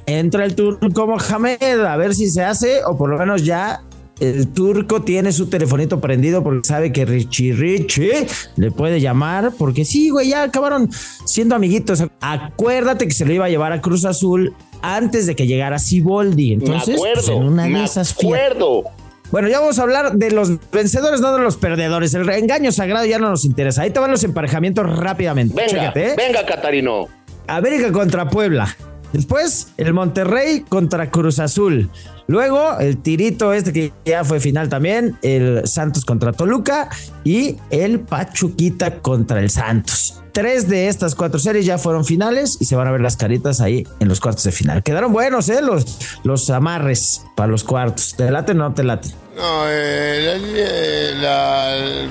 entra 0.05 0.46
el 0.46 0.53
turco 0.53 1.08
Mohamed, 1.08 1.79
a 1.84 1.96
ver 1.98 2.13
si 2.13 2.29
se 2.29 2.44
hace, 2.44 2.84
o 2.86 2.96
por 2.98 3.10
lo 3.10 3.17
menos 3.17 3.44
ya 3.44 3.82
el 4.19 4.48
turco 4.50 5.01
tiene 5.01 5.31
su 5.31 5.48
telefonito 5.48 6.00
prendido 6.00 6.43
porque 6.43 6.67
sabe 6.67 6.91
que 6.91 7.05
Richie 7.05 7.53
Richie 7.53 8.27
le 8.55 8.72
puede 8.72 9.01
llamar, 9.01 9.51
porque 9.57 9.86
sí, 9.86 10.10
güey, 10.10 10.29
ya 10.29 10.43
acabaron 10.43 10.89
siendo 11.25 11.55
amiguitos. 11.55 12.03
Acuérdate 12.22 13.07
que 13.07 13.13
se 13.13 13.25
lo 13.25 13.34
iba 13.34 13.45
a 13.45 13.50
llevar 13.50 13.74
a 13.74 13.81
Cruz 13.81 14.05
Azul 14.05 14.53
antes 14.81 15.25
de 15.25 15.36
que 15.36 15.48
llegara 15.48 15.79
Siboldi. 15.79 16.53
Entonces, 16.53 16.95
me 16.95 16.95
pues, 16.95 17.17
acuerdo, 17.19 17.41
en 17.41 17.48
una 17.48 17.67
me 17.67 17.79
de 17.79 17.86
esas 17.86 18.13
acuerdo. 18.13 18.84
Bueno, 19.31 19.50
ya 19.50 19.60
vamos 19.60 19.79
a 19.79 19.84
hablar 19.84 20.13
de 20.13 20.31
los 20.31 20.51
vencedores, 20.72 21.19
no 21.19 21.34
de 21.34 21.41
los 21.41 21.57
perdedores. 21.57 22.13
El 22.13 22.29
engaño 22.29 22.72
sagrado 22.72 23.05
ya 23.05 23.19
no 23.19 23.29
nos 23.29 23.43
interesa. 23.43 23.81
Ahí 23.81 23.89
te 23.89 24.00
van 24.00 24.12
los 24.12 24.24
emparejamientos 24.24 24.98
rápidamente. 24.98 25.55
Venga, 25.55 25.69
Chécate, 25.69 26.07
¿eh? 26.07 26.13
venga, 26.15 26.45
Catarino. 26.45 27.07
América 27.48 27.91
contra 27.91 28.29
Puebla. 28.29 28.75
Después, 29.15 29.69
el 29.77 29.93
Monterrey 29.93 30.65
contra 30.67 31.10
Cruz 31.10 31.39
Azul. 31.39 31.89
Luego, 32.27 32.77
el 32.79 32.98
tirito 32.98 33.53
este 33.53 33.72
que 33.72 33.93
ya 34.03 34.25
fue 34.25 34.41
final 34.41 34.67
también, 34.67 35.17
el 35.22 35.65
Santos 35.65 36.03
contra 36.03 36.34
Toluca 36.34 36.89
y 37.24 37.55
el 37.69 38.01
Pachuquita 38.01 39.00
contra 39.00 39.39
el 39.39 39.50
Santos. 39.50 40.22
Tres 40.34 40.67
de 40.67 40.89
estas 40.89 41.15
cuatro 41.15 41.39
series 41.39 41.65
ya 41.65 41.77
fueron 41.77 42.03
finales 42.03 42.57
y 42.60 42.65
se 42.65 42.75
van 42.75 42.89
a 42.89 42.91
ver 42.91 43.00
las 43.00 43.15
caritas 43.15 43.62
ahí 43.62 43.88
en 44.01 44.10
los 44.10 44.19
cuartos 44.19 44.43
de 44.43 44.51
final. 44.51 44.84
Quedaron 44.84 45.13
buenos, 45.13 45.48
¿eh? 45.48 45.62
Los, 45.62 46.19
los 46.25 46.50
amarres 46.50 47.24
para 47.38 47.48
los 47.48 47.63
cuartos. 47.63 48.15
¿Te 48.17 48.29
late 48.29 48.51
o 48.51 48.55
no 48.55 48.74
te 48.74 48.84
late? 48.84 49.12
No, 49.38 49.63
eh, 49.69 51.15
la, 51.22 51.77
la, 51.77 52.10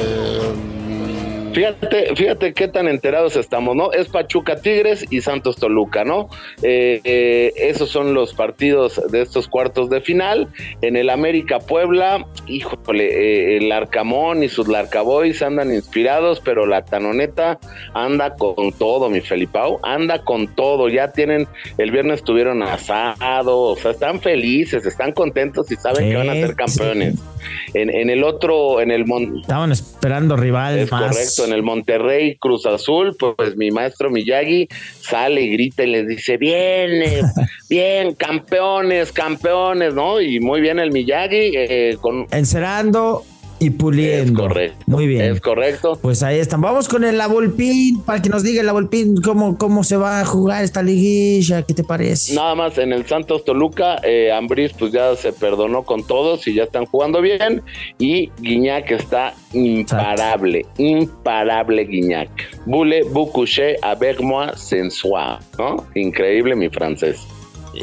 Fíjate, 1.56 2.14
fíjate 2.14 2.52
qué 2.52 2.68
tan 2.68 2.86
enterados 2.86 3.34
estamos, 3.34 3.74
¿no? 3.74 3.90
Es 3.90 4.08
Pachuca 4.08 4.60
Tigres 4.60 5.06
y 5.08 5.22
Santos 5.22 5.56
Toluca, 5.56 6.04
¿no? 6.04 6.28
Eh, 6.62 7.00
eh, 7.02 7.50
esos 7.56 7.88
son 7.88 8.12
los 8.12 8.34
partidos 8.34 9.00
de 9.10 9.22
estos 9.22 9.48
cuartos 9.48 9.88
de 9.88 10.02
final. 10.02 10.48
En 10.82 10.96
el 10.96 11.08
América 11.08 11.58
Puebla, 11.58 12.26
híjole, 12.46 13.06
eh, 13.06 13.56
el 13.56 13.72
Arcamón 13.72 14.42
y 14.42 14.50
sus 14.50 14.68
Larcaboys 14.68 15.40
andan 15.40 15.72
inspirados, 15.72 16.42
pero 16.44 16.66
la 16.66 16.84
Tanoneta 16.84 17.58
anda 17.94 18.34
con 18.34 18.72
todo, 18.72 19.08
mi 19.08 19.22
Felipao, 19.22 19.80
anda 19.82 20.18
con 20.24 20.48
todo. 20.54 20.90
Ya 20.90 21.12
tienen, 21.12 21.48
el 21.78 21.90
viernes 21.90 22.22
tuvieron 22.22 22.62
asado, 22.64 23.58
o 23.60 23.76
sea, 23.76 23.92
están 23.92 24.20
felices, 24.20 24.84
están 24.84 25.12
contentos 25.12 25.72
y 25.72 25.76
saben 25.76 26.10
que 26.10 26.16
van 26.16 26.28
a 26.28 26.34
ser 26.34 26.54
campeones. 26.54 27.14
En, 27.74 27.90
en 27.90 28.10
el 28.10 28.24
otro, 28.24 28.80
en 28.80 28.90
el 28.90 29.06
Mon- 29.06 29.38
Estaban 29.40 29.70
esperando 29.70 30.36
rival 30.36 30.78
es 30.78 30.90
más. 30.90 31.12
correcto, 31.14 31.45
en 31.46 31.52
el 31.52 31.62
Monterrey 31.62 32.36
Cruz 32.36 32.66
Azul, 32.66 33.16
pues 33.18 33.56
mi 33.56 33.70
maestro 33.70 34.10
Miyagi 34.10 34.68
sale 35.00 35.42
y 35.42 35.50
grita 35.50 35.84
y 35.84 35.88
les 35.88 36.08
dice, 36.08 36.36
bien, 36.36 37.02
eh, 37.02 37.22
bien, 37.70 38.14
campeones, 38.14 39.12
campeones, 39.12 39.94
¿no? 39.94 40.20
Y 40.20 40.40
muy 40.40 40.60
bien 40.60 40.78
el 40.78 40.92
Miyagi, 40.92 41.52
eh, 41.54 41.96
con... 42.00 42.26
Encerando 42.30 43.24
y 43.58 43.70
puliendo. 43.70 44.42
Es 44.42 44.48
correcto. 44.48 44.84
Muy 44.86 45.06
bien. 45.06 45.32
Es 45.32 45.40
correcto. 45.40 45.98
Pues 46.00 46.22
ahí 46.22 46.38
están. 46.38 46.60
Vamos 46.60 46.88
con 46.88 47.04
el 47.04 47.18
Lavolpín 47.18 48.00
para 48.02 48.20
que 48.20 48.28
nos 48.28 48.42
diga 48.42 48.60
el 48.60 48.66
Lavolpín 48.66 49.16
cómo, 49.22 49.56
cómo 49.56 49.84
se 49.84 49.96
va 49.96 50.20
a 50.20 50.24
jugar 50.24 50.64
esta 50.64 50.82
liguilla. 50.82 51.62
¿Qué 51.62 51.74
te 51.74 51.84
parece? 51.84 52.34
Nada 52.34 52.54
más 52.54 52.78
en 52.78 52.92
el 52.92 53.06
Santos 53.06 53.44
Toluca, 53.44 53.96
eh, 54.02 54.32
Ambriz 54.32 54.72
pues 54.78 54.92
ya 54.92 55.14
se 55.16 55.32
perdonó 55.32 55.84
con 55.84 56.06
todos 56.06 56.46
y 56.46 56.54
ya 56.54 56.64
están 56.64 56.86
jugando 56.86 57.20
bien. 57.20 57.62
Y 57.98 58.30
Guiñac 58.40 58.90
está 58.90 59.34
imparable, 59.52 60.66
imparable 60.78 61.84
Guiñac. 61.84 62.30
Bule, 62.66 63.02
Boucouché, 63.04 63.76
avec 63.82 64.20
moi, 64.20 64.50
sensual, 64.56 65.38
¿no? 65.58 65.86
Increíble 65.94 66.54
mi 66.54 66.68
francés. 66.68 67.26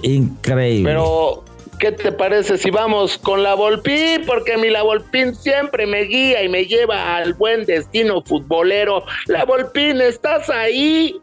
Increíble. 0.02 0.90
Pero, 0.90 1.44
¿qué 1.84 1.92
te 1.92 2.14
parece 2.14 2.58
si 2.58 2.72
vamos 2.72 3.18
con 3.18 3.44
la 3.44 3.56
Volpín? 3.56 4.24
Porque 4.26 4.56
mi 4.56 4.70
la 4.70 4.84
Volpín 4.84 5.36
siempre 5.36 5.86
me 5.86 6.04
guía 6.04 6.42
y 6.42 6.48
me 6.48 6.64
lleva 6.66 7.18
al 7.18 7.34
buen 7.34 7.66
destino 7.66 8.22
futbolero. 8.22 9.04
La 9.26 9.44
Volpín, 9.44 10.00
¿estás 10.00 10.50
ahí? 10.50 11.20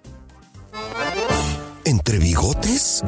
¿Entre 1.90 2.20
bigotes? 2.20 3.02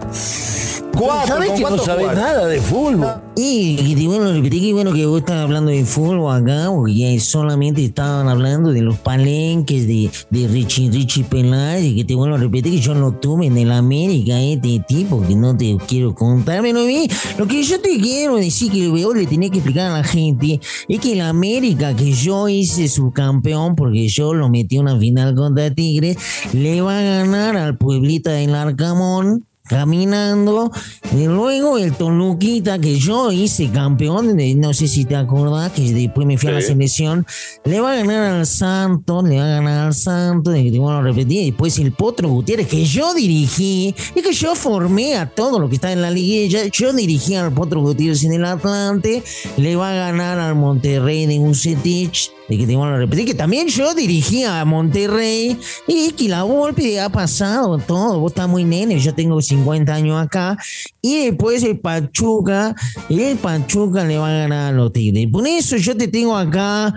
¿Sabes 1.27 1.53
que 1.53 1.61
no 1.63 1.79
sabe 1.79 2.05
nada 2.05 2.47
de 2.49 2.61
fútbol? 2.61 3.23
Y 3.35 3.95
que 3.95 4.07
bueno, 4.07 4.33
repetí 4.33 4.61
que 4.61 4.73
bueno 4.73 4.93
que 4.93 5.07
vos 5.07 5.21
estás 5.21 5.37
hablando 5.37 5.71
de 5.71 5.85
fútbol 5.85 6.35
acá, 6.35 6.69
porque 6.71 6.95
ya 6.95 7.21
solamente 7.21 7.85
estaban 7.85 8.29
hablando 8.29 8.73
de 8.73 8.83
los 8.83 8.99
palenques 8.99 9.87
de, 9.87 10.11
de 10.31 10.49
Richie 10.49 10.91
Richie 10.91 11.25
Peláez, 11.25 11.85
y 11.85 11.97
que 11.97 12.05
te 12.05 12.15
vuelvo 12.15 12.37
a 12.37 12.39
repetir 12.39 12.73
que 12.75 12.81
yo 12.81 12.95
no 12.95 13.13
tuve 13.13 13.47
en 13.47 13.57
el 13.57 13.73
América 13.73 14.41
este 14.41 14.85
tipo, 14.87 15.23
que 15.23 15.35
no 15.35 15.57
te 15.57 15.77
quiero 15.87 16.15
contar, 16.15 16.61
pero 16.61 16.81
a 16.81 16.85
mí, 16.85 17.09
lo 17.39 17.47
que 17.47 17.63
yo 17.63 17.81
te 17.81 17.99
quiero 17.99 18.37
decir 18.37 18.71
que 18.71 18.89
vos 18.89 19.17
le 19.17 19.27
tenés 19.27 19.51
que 19.51 19.59
explicar 19.59 19.93
a 19.93 19.99
la 19.99 20.05
gente, 20.05 20.61
es 20.89 21.01
que 21.01 21.13
el 21.13 21.23
América 21.23 21.97
que 21.97 22.13
yo 22.13 22.49
hice 22.49 22.89
subcampeón, 22.89 23.77
porque 23.77 24.09
yo 24.09 24.35
lo 24.35 24.51
metí 24.51 24.77
en 24.77 24.83
una 24.83 24.99
final 24.99 25.35
contra 25.35 25.75
Tigres, 25.75 26.19
le 26.53 26.83
va 26.83 26.99
a 26.99 27.03
ganar 27.03 27.57
al 27.57 27.79
Pueblita 27.79 28.33
del 28.33 28.55
Arcamón 28.73 29.47
caminando. 29.73 30.71
Y 31.17 31.25
luego 31.27 31.79
el 31.79 31.93
Toluquita, 31.95 32.79
que 32.79 32.99
yo 32.99 33.33
hice 33.33 33.71
campeón, 33.71 34.37
de- 34.37 34.55
no 34.55 34.73
sé 34.75 34.87
si 34.87 35.05
te 35.05 35.17
acordás, 35.17 35.73
que 35.73 35.93
después 35.93 36.27
me 36.27 36.37
fui 36.39 36.51
a 36.51 36.53
la 36.53 36.61
selección, 36.63 37.27
le 37.65 37.81
va 37.81 37.93
a 37.93 37.97
ganar 37.97 38.33
al 38.35 38.47
Santos, 38.47 39.25
le 39.25 39.39
va 39.39 39.45
a 39.45 39.49
ganar 39.49 39.87
al 39.89 39.95
Santos, 39.95 40.53
de 40.55 40.63
que 40.65 40.71
te 40.73 40.79
vuelvo 40.79 40.99
a 41.01 41.03
repetir. 41.03 41.43
Y 41.43 41.51
después 41.51 41.79
el 41.79 41.93
Potro 41.93 42.29
Gutiérrez, 42.29 42.69
que 42.69 42.85
yo 42.85 43.15
dirigí, 43.15 43.95
y 44.15 44.23
que 44.23 44.33
yo 44.33 44.55
formé 44.55 45.17
a 45.17 45.29
todo 45.29 45.59
lo 45.59 45.69
que 45.69 45.77
está 45.77 45.91
en 45.93 46.03
la 46.03 46.11
liguilla, 46.11 46.61
yo 46.73 46.93
dirigí 46.93 47.35
al 47.35 47.53
Potro 47.53 47.81
Gutiérrez 47.81 48.25
en 48.25 48.35
el 48.35 48.45
Atlante, 48.45 49.23
le 49.57 49.77
va 49.77 49.93
a 49.93 49.95
ganar 49.95 50.39
al 50.39 50.55
Monterrey 50.55 51.27
de 51.27 51.39
Ucetich, 51.39 52.31
de 52.49 52.59
que 52.59 52.67
te 52.67 52.77
vuelvo 52.77 52.95
a 52.95 52.99
repetir, 52.99 53.25
que 53.25 53.35
también 53.35 53.69
yo 53.69 53.95
dirigía 53.95 54.61
a 54.61 54.65
Monterrey, 54.65 55.57
y 55.87 56.11
que 56.13 56.29
la 56.29 56.43
Volpe 56.43 57.01
ha 57.01 57.09
pasado 57.09 57.79
todo, 57.79 58.19
vos 58.21 58.33
estás 58.33 58.49
muy 58.49 58.65
nene, 58.65 58.99
yo 58.99 59.15
tengo 59.15 59.41
50 59.41 59.62
años 59.71 60.21
acá, 60.21 60.57
y 61.01 61.27
después 61.27 61.63
el 61.63 61.79
Pachuca, 61.79 62.75
el 63.09 63.37
Pachuca 63.39 64.05
le 64.05 64.19
va 64.19 64.29
a 64.29 64.39
ganar 64.39 64.73
a 64.73 64.77
los 64.77 64.93
Tigres. 64.93 65.29
Por 65.31 65.47
eso 65.47 65.77
yo 65.77 65.97
te 65.97 66.09
tengo 66.09 66.37
acá 66.37 66.95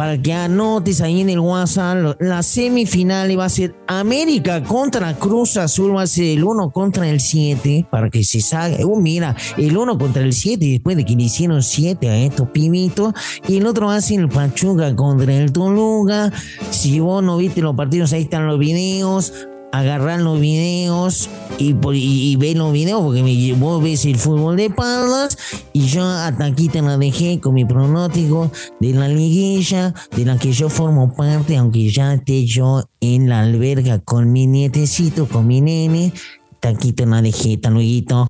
para 0.00 0.16
que 0.16 0.32
anotes 0.32 1.02
ahí 1.02 1.20
en 1.20 1.28
el 1.28 1.40
WhatsApp. 1.40 2.16
La 2.20 2.42
semifinal 2.42 3.38
va 3.38 3.44
a 3.44 3.48
ser 3.50 3.74
América 3.86 4.64
contra 4.64 5.14
Cruz 5.14 5.58
Azul, 5.58 5.94
va 5.94 6.00
a 6.00 6.06
ser 6.06 6.38
el 6.38 6.42
1 6.42 6.70
contra 6.70 7.06
el 7.06 7.20
7, 7.20 7.86
para 7.90 8.08
que 8.08 8.24
se 8.24 8.40
salga. 8.40 8.82
Uh, 8.86 8.98
mira, 8.98 9.36
el 9.58 9.76
1 9.76 9.98
contra 9.98 10.22
el 10.22 10.32
7, 10.32 10.64
después 10.64 10.96
de 10.96 11.04
que 11.04 11.14
le 11.14 11.24
hicieron 11.24 11.62
7 11.62 12.08
a 12.08 12.16
estos 12.16 12.48
pibitos. 12.48 13.12
Y 13.46 13.58
el 13.58 13.66
otro 13.66 13.88
va 13.88 13.96
a 13.96 14.00
ser 14.00 14.20
el 14.20 14.30
Pachuca 14.30 14.96
contra 14.96 15.34
el 15.34 15.52
Toluca. 15.52 16.32
Si 16.70 16.98
vos 16.98 17.22
no 17.22 17.36
viste 17.36 17.60
los 17.60 17.76
partidos, 17.76 18.14
ahí 18.14 18.22
están 18.22 18.46
los 18.46 18.58
videos 18.58 19.34
agarrar 19.72 20.20
los 20.20 20.40
videos 20.40 21.28
y, 21.58 21.74
por- 21.74 21.94
ver 21.94 22.56
los 22.56 22.72
videos 22.72 23.02
porque 23.02 23.22
me, 23.22 23.52
vos 23.54 23.82
ves 23.82 24.04
el 24.04 24.16
fútbol 24.16 24.56
de 24.56 24.70
palmas 24.70 25.36
y 25.72 25.86
yo 25.86 26.04
hasta 26.04 26.46
aquí 26.46 26.68
te 26.68 26.82
la 26.82 26.96
dejé 26.98 27.40
con 27.40 27.54
mi 27.54 27.64
pronóstico 27.64 28.50
de 28.80 28.92
la 28.94 29.08
liguilla 29.08 29.94
de 30.16 30.24
la 30.24 30.38
que 30.38 30.52
yo 30.52 30.68
formo 30.68 31.14
parte 31.14 31.56
aunque 31.56 31.90
ya 31.90 32.14
esté 32.14 32.44
yo 32.46 32.84
en 33.00 33.28
la 33.28 33.40
alberga 33.40 33.98
con 34.00 34.32
mi 34.32 34.46
nietecito 34.46 35.26
con 35.28 35.46
mi 35.46 35.60
nene. 35.60 36.12
Hasta 36.54 36.68
aquí 36.70 36.92
te 36.92 37.06
la 37.06 37.22
dejé 37.22 37.54
hasta 37.54 37.70
luego 37.70 38.26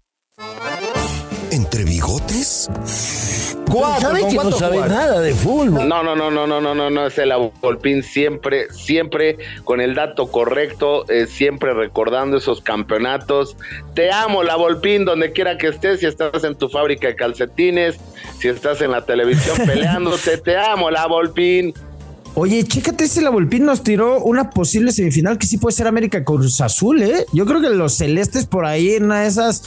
entre 1.50 1.85
bigotes? 1.85 2.69
Cuatro, 3.71 4.09
¿Sabe 4.09 4.21
¿con 4.23 4.30
que 4.30 4.37
no 4.37 4.52
sabe 4.52 4.76
jugar? 4.76 4.90
nada 4.90 5.21
de 5.21 5.35
fútbol? 5.35 5.88
No, 5.88 6.02
no, 6.02 6.16
no, 6.16 6.30
no, 6.30 6.47
no, 6.47 6.61
no, 6.61 6.75
no, 6.75 6.90
no, 6.90 7.07
es 7.07 7.19
el 7.19 7.33
Volpín 7.61 8.02
siempre, 8.02 8.66
siempre 8.73 9.38
con 9.64 9.80
el 9.80 9.95
dato 9.95 10.30
correcto, 10.30 11.09
eh, 11.09 11.26
siempre 11.26 11.73
recordando 11.73 12.38
esos 12.38 12.61
campeonatos. 12.61 13.57
Te 13.95 14.11
amo, 14.11 14.42
la 14.42 14.57
Volpín, 14.57 15.04
donde 15.04 15.33
quiera 15.33 15.57
que 15.59 15.69
estés, 15.69 16.00
si 16.00 16.07
estás 16.07 16.42
en 16.45 16.57
tu 16.57 16.69
fábrica 16.69 17.09
de 17.09 17.16
calcetines, 17.16 17.97
si 18.38 18.49
estás 18.49 18.80
en 18.80 18.90
la 18.90 19.04
televisión 19.04 19.57
peleándote, 19.66 20.38
te 20.38 20.57
amo, 20.57 20.90
la 20.90 21.07
Volpín. 21.07 21.73
Oye, 22.35 22.62
chécate 22.62 23.09
si 23.09 23.21
la 23.21 23.30
Volpín 23.30 23.64
nos 23.64 23.83
tiró 23.83 24.23
una 24.23 24.50
posible 24.50 24.92
semifinal 24.92 25.37
que 25.37 25.47
sí 25.47 25.59
puede 25.59 25.75
ser 25.76 25.88
América 25.88 26.23
Cruz 26.23 26.61
Azul, 26.61 27.02
¿eh? 27.02 27.26
Yo 27.33 27.45
creo 27.45 27.61
que 27.61 27.71
los 27.71 27.95
celestes 27.95 28.47
por 28.47 28.66
ahí 28.66 28.92
en 28.92 29.07
una 29.07 29.23
de 29.23 29.28
esas, 29.28 29.64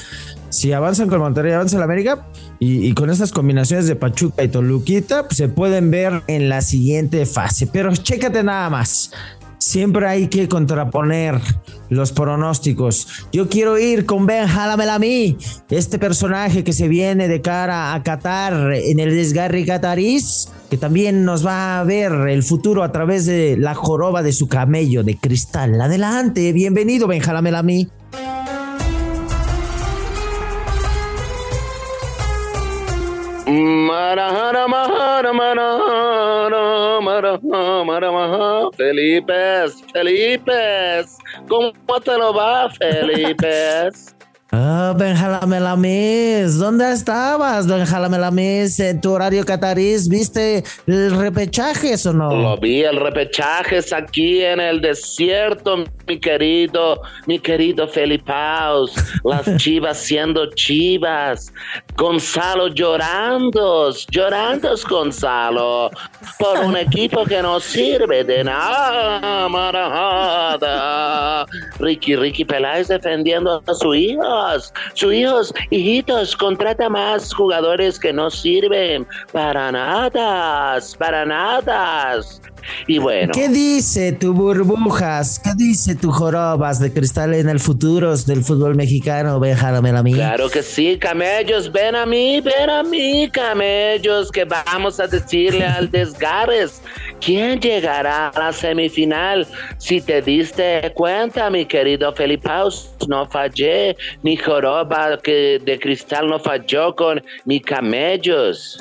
si 0.53 0.71
avanzan 0.71 1.09
con 1.09 1.19
Monterrey, 1.19 1.53
avanza 1.53 1.77
la 1.77 1.85
América, 1.85 2.27
y, 2.59 2.93
con 2.93 3.09
esas 3.09 3.31
combinaciones 3.31 3.87
de 3.87 3.95
Pachuca 3.95 4.43
y 4.43 4.47
Toluquita, 4.47 5.23
pues 5.23 5.37
se 5.37 5.49
pueden 5.49 5.91
ver 5.91 6.23
en 6.27 6.47
la 6.47 6.61
siguiente 6.61 7.25
fase. 7.25 7.67
Pero 7.67 7.93
chécate 7.93 8.43
nada 8.43 8.69
más. 8.69 9.11
Siempre 9.57 10.07
hay 10.07 10.27
que 10.27 10.47
contraponer 10.49 11.39
los 11.89 12.11
pronósticos. 12.11 13.07
Yo 13.31 13.47
quiero 13.47 13.77
ir 13.77 14.05
con 14.05 14.25
Ben 14.25 14.47
Halamelami, 14.47 15.37
este 15.69 15.99
personaje 15.99 16.63
que 16.63 16.73
se 16.73 16.89
viene 16.89 17.27
de 17.29 17.41
cara 17.41 17.93
a 17.93 18.03
Qatar 18.03 18.73
en 18.73 18.99
el 18.99 19.11
desgarre 19.11 19.65
catarís, 19.65 20.49
que 20.69 20.77
también 20.77 21.23
nos 21.23 21.45
va 21.45 21.79
a 21.79 21.83
ver 21.85 22.11
el 22.29 22.43
futuro 22.43 22.83
a 22.83 22.91
través 22.91 23.25
de 23.25 23.55
la 23.57 23.73
joroba 23.73 24.21
de 24.21 24.33
su 24.33 24.47
camello 24.47 25.03
de 25.03 25.17
cristal. 25.17 25.79
Adelante, 25.79 26.51
bienvenido 26.51 27.07
Ben 27.07 27.21
Halamelami. 27.27 27.87
Marajara, 33.53 34.67
majara, 34.67 35.31
marajara, 35.31 37.01
marajara, 37.01 37.83
marajara. 37.85 38.71
Felipes, 38.75 39.83
Felipes, 39.93 41.19
¿cómo 41.47 41.99
te 42.03 42.17
lo 42.17 42.33
va, 42.33 42.69
Felipes? 42.71 44.15
Ah, 44.55 44.93
Benjalamelamis, 44.95 46.59
¿dónde 46.59 46.91
estabas, 46.91 47.65
Benjalamelamis? 47.65 48.79
En 48.81 49.01
tu 49.01 49.11
horario 49.11 49.43
catarís, 49.43 50.07
¿viste 50.07 50.63
el 50.85 51.09
repechaje 51.09 51.95
o 52.05 52.13
no? 52.13 52.29
Lo 52.29 52.57
vi, 52.57 52.83
el 52.83 52.97
repechaje 52.97 53.77
es 53.77 53.91
aquí 53.91 54.43
en 54.43 54.59
el 54.59 54.79
desierto, 54.79 55.83
mi 56.05 56.19
querido, 56.19 57.01
mi 57.25 57.39
querido 57.39 57.87
Felipaus. 57.87 58.93
Las 59.23 59.57
chivas 59.57 59.97
siendo 59.97 60.45
chivas. 60.53 61.51
Gonzalo 61.97 62.67
llorando, 62.67 63.91
llorando 64.11 64.69
Gonzalo, 64.87 65.89
por 66.37 66.59
un 66.59 66.77
equipo 66.77 67.25
que 67.25 67.41
no 67.41 67.59
sirve 67.59 68.23
de 68.23 68.43
nada. 68.43 69.47
Ricky, 71.79 72.15
Ricky 72.15 72.45
Peláez 72.45 72.87
defendiendo 72.89 73.63
a 73.65 73.73
sus 73.73 73.95
hijos. 74.43 74.73
Hijos, 75.23 75.53
hijitos, 75.69 76.35
contrata 76.35 76.89
más 76.89 77.33
jugadores 77.33 77.99
que 77.99 78.11
no 78.11 78.29
sirven 78.29 79.07
para 79.31 79.71
nada, 79.71 80.79
para 80.97 81.25
nada. 81.25 82.19
Y 82.87 82.97
bueno. 82.97 83.31
¿Qué 83.33 83.49
dice 83.49 84.11
tu 84.13 84.33
burbujas? 84.33 85.39
¿Qué 85.39 85.51
dice 85.55 85.95
tu 85.95 86.11
jorobas 86.11 86.79
de 86.79 86.93
cristal 86.93 87.33
en 87.33 87.49
el 87.49 87.59
futuro 87.59 88.15
del 88.17 88.43
fútbol 88.43 88.75
mexicano? 88.75 89.39
Benjamín 89.39 89.95
a 89.95 90.03
mí. 90.03 90.13
Claro 90.13 90.49
que 90.49 90.63
sí, 90.63 90.97
camellos, 90.97 91.71
ven 91.71 91.95
a 91.95 92.05
mí, 92.05 92.41
ven 92.41 92.69
a 92.69 92.83
mí, 92.83 93.29
camellos, 93.31 94.31
que 94.31 94.45
vamos 94.45 94.99
a 94.99 95.07
decirle 95.07 95.65
al 95.65 95.89
Desgarres 95.93 96.81
quién 97.19 97.59
llegará 97.59 98.29
a 98.29 98.39
la 98.39 98.53
semifinal. 98.53 99.47
Si 99.77 100.01
te 100.01 100.21
diste 100.21 100.91
cuenta, 100.93 101.49
mi 101.49 101.65
querido 101.65 102.13
Felipaus, 102.13 102.89
no 103.07 103.25
fallé, 103.25 103.95
mi 104.21 104.35
joroba 104.37 105.17
que 105.17 105.59
de 105.63 105.79
cristal 105.79 106.27
no 106.27 106.39
falló 106.39 106.95
con 106.95 107.21
mi 107.45 107.59
camellos. 107.59 108.79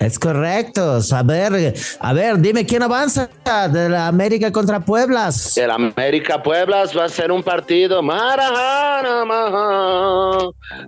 Es 0.00 0.18
correcto. 0.18 0.98
A 1.12 1.22
ver, 1.22 1.74
a 2.00 2.12
ver, 2.12 2.38
dime 2.38 2.64
quién 2.64 2.82
avanza 2.82 3.28
de 3.70 3.88
la 3.88 4.06
América 4.06 4.52
contra 4.52 4.78
Pueblas. 4.80 5.56
El 5.56 5.70
América 5.70 6.42
Pueblas 6.42 6.96
va 6.96 7.04
a 7.04 7.08
ser 7.08 7.32
un 7.32 7.42
partido 7.42 8.02
marajana. 8.02 9.24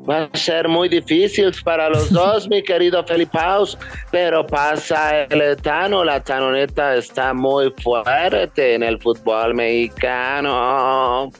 Va 0.08 0.28
a 0.32 0.36
ser 0.36 0.68
muy 0.68 0.88
difícil 0.88 1.52
para 1.64 1.88
los 1.88 2.10
dos, 2.12 2.48
mi 2.48 2.62
querido 2.62 3.04
Felipaus, 3.04 3.76
pero 4.12 4.46
pasa 4.46 5.22
el 5.24 5.40
etano. 5.40 6.04
La 6.04 6.22
tanoneta 6.22 6.94
está 6.94 7.34
muy 7.34 7.72
fuerte 7.82 8.74
en 8.74 8.84
el 8.84 9.00
fútbol 9.00 9.54
mexicano. 9.54 11.30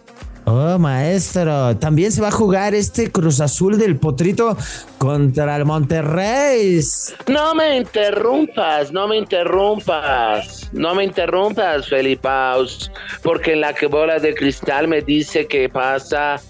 Oh, 0.45 0.79
maestro. 0.79 1.77
También 1.77 2.11
se 2.13 2.21
va 2.21 2.29
a 2.29 2.33
jugar 2.33 2.75
este 2.75 3.11
Cruz 3.11 3.41
Azul 3.41 3.79
del 3.79 3.97
Potrito 3.97 4.57
contra 4.99 5.57
el 5.57 5.65
Monterrey. 5.65 6.81
No 7.29 7.55
me 7.55 7.77
interrumpas, 7.77 8.93
no 8.93 9.07
me 9.07 9.17
interrumpas, 9.19 10.71
no 10.73 10.95
me 10.95 11.05
interrumpas, 11.05 11.89
Felipaus, 11.89 12.91
porque 13.23 13.53
en 13.53 13.61
la 13.61 13.73
que 13.73 13.87
bola 13.87 14.19
de 14.19 14.35
cristal 14.35 14.89
me 14.89 15.03
dice 15.03 15.47
que 15.47 15.69
pasa 15.69 16.41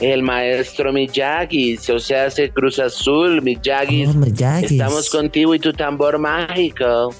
el 0.00 0.22
maestro 0.22 0.92
Miyagi, 0.92 1.78
o 1.90 1.98
sea, 1.98 2.26
ese 2.26 2.50
Cruz 2.50 2.78
Azul, 2.78 3.40
Miyagi. 3.40 4.06
Oh. 4.06 4.24
Estamos 4.60 5.08
contigo 5.08 5.54
y 5.54 5.58
tu 5.58 5.72
tambor 5.72 6.18
mágico. 6.18 7.14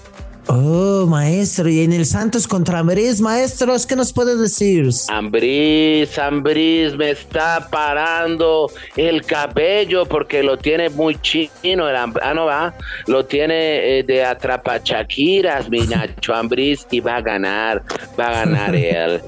Oh, 0.49 1.07
maestro, 1.09 1.69
y 1.69 1.81
en 1.81 1.93
el 1.93 2.07
Santos 2.07 2.47
contra 2.47 2.79
Ambriz, 2.79 3.21
maestros, 3.21 3.85
¿qué 3.85 3.97
nos 3.97 4.13
puede 4.13 4.37
decir? 4.37 4.89
Ambriz, 5.09 6.17
Ambriz 6.19 6.97
me 6.97 7.11
está 7.11 7.67
parando 7.69 8.71
el 8.97 9.23
cabello 9.23 10.07
porque 10.07 10.45
lo 10.45 10.57
tiene 10.57 10.89
muy 10.89 11.17
chino, 11.21 11.89
el 11.89 11.97
ah, 11.97 12.33
no 12.33 12.47
va, 12.47 12.75
lo 13.09 13.25
tiene 13.25 13.99
eh, 13.99 14.03
de 14.05 14.25
atrapachaquiras, 14.25 15.69
mi 15.69 15.81
Nacho 15.81 16.33
Ambriz, 16.35 16.87
y 16.93 17.01
va 17.01 17.17
a 17.17 17.23
ganar, 17.23 17.83
va 18.19 18.29
a 18.29 18.45
ganar 18.45 18.77
él. 18.77 19.21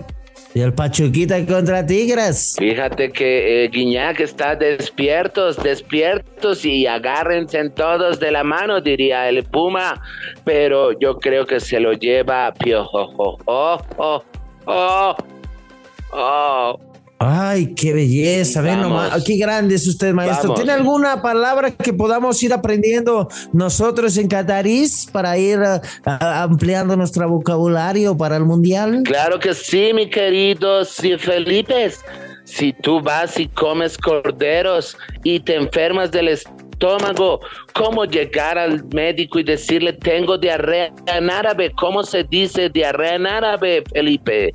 Y 0.58 0.60
el 0.60 0.74
Pachuquita 0.74 1.46
contra 1.46 1.86
Tigres. 1.86 2.56
Fíjate 2.58 3.12
que 3.12 3.62
eh, 3.62 3.68
Guiñac 3.68 4.18
está 4.18 4.56
despiertos, 4.56 5.56
despiertos 5.62 6.64
y 6.64 6.84
agárrense 6.84 7.60
en 7.60 7.72
todos 7.72 8.18
de 8.18 8.32
la 8.32 8.42
mano, 8.42 8.80
diría 8.80 9.28
el 9.28 9.44
Puma, 9.44 10.02
pero 10.44 10.98
yo 10.98 11.20
creo 11.20 11.46
que 11.46 11.60
se 11.60 11.78
lo 11.78 11.92
lleva 11.92 12.52
Piojo. 12.54 13.38
Oh, 13.46 13.80
oh, 13.98 14.24
oh, 14.66 15.16
oh. 16.10 16.87
Ay, 17.20 17.74
qué 17.74 17.92
belleza, 17.92 18.62
ven 18.62 18.80
nomás. 18.80 19.24
Qué 19.24 19.36
grande 19.36 19.74
es 19.74 19.86
usted, 19.88 20.14
maestro. 20.14 20.50
Vamos. 20.50 20.56
¿Tiene 20.60 20.72
alguna 20.72 21.20
palabra 21.20 21.72
que 21.72 21.92
podamos 21.92 22.40
ir 22.44 22.52
aprendiendo 22.52 23.28
nosotros 23.52 24.16
en 24.18 24.28
Catarís 24.28 25.08
para 25.10 25.36
ir 25.36 25.58
ah, 25.58 26.42
ampliando 26.42 26.96
nuestro 26.96 27.28
vocabulario 27.28 28.16
para 28.16 28.36
el 28.36 28.44
mundial? 28.44 29.02
Claro 29.04 29.40
que 29.40 29.52
sí, 29.52 29.90
mi 29.92 30.08
querido 30.08 30.84
sí, 30.84 31.18
Felipe. 31.18 31.90
Si 32.44 32.72
tú 32.72 33.00
vas 33.00 33.38
y 33.38 33.48
comes 33.48 33.98
corderos 33.98 34.96
y 35.24 35.40
te 35.40 35.56
enfermas 35.56 36.12
del 36.12 36.28
estómago, 36.28 37.40
¿cómo 37.74 38.04
llegar 38.04 38.56
al 38.56 38.84
médico 38.94 39.40
y 39.40 39.42
decirle 39.42 39.92
tengo 39.92 40.38
diarrea 40.38 40.92
en 41.06 41.30
árabe? 41.30 41.72
¿Cómo 41.76 42.04
se 42.04 42.22
dice 42.22 42.70
diarrea 42.70 43.16
en 43.16 43.26
árabe, 43.26 43.82
Felipe? 43.92 44.52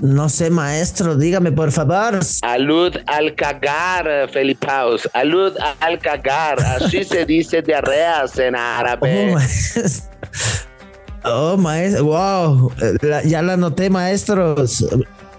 No 0.00 0.28
sé, 0.28 0.50
maestro, 0.50 1.16
dígame 1.16 1.52
por 1.52 1.72
favor. 1.72 2.20
Alud 2.42 2.96
al 3.06 3.34
cagar, 3.34 4.28
Felipaus. 4.32 5.08
Alud 5.12 5.54
al 5.80 5.98
cagar. 5.98 6.60
Así 6.60 7.04
se 7.04 7.24
dice 7.26 7.62
diarreas 7.62 8.38
en 8.38 8.56
árabe. 8.56 9.28
Oh, 9.30 9.34
maestro. 9.34 9.82
Oh, 11.24 11.56
maestro. 11.56 12.04
Wow. 12.04 12.72
La- 13.02 13.22
ya 13.22 13.42
la 13.42 13.56
noté, 13.56 13.90
maestros. 13.90 14.86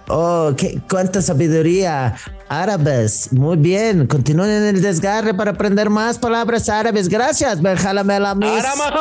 Oh, 0.08 0.54
qué, 0.58 0.80
cuánta 0.90 1.22
sabiduría. 1.22 2.16
Árabes. 2.50 3.32
Muy 3.32 3.56
bien. 3.58 4.08
Continúen 4.08 4.50
en 4.50 4.76
el 4.76 4.82
desgarre 4.82 5.34
para 5.34 5.52
aprender 5.52 5.90
más 5.90 6.18
palabras 6.20 6.68
árabes. 6.70 7.08
Gracias, 7.08 7.62
Benjalamelamis. 7.62 8.64
Arama, 8.66 8.92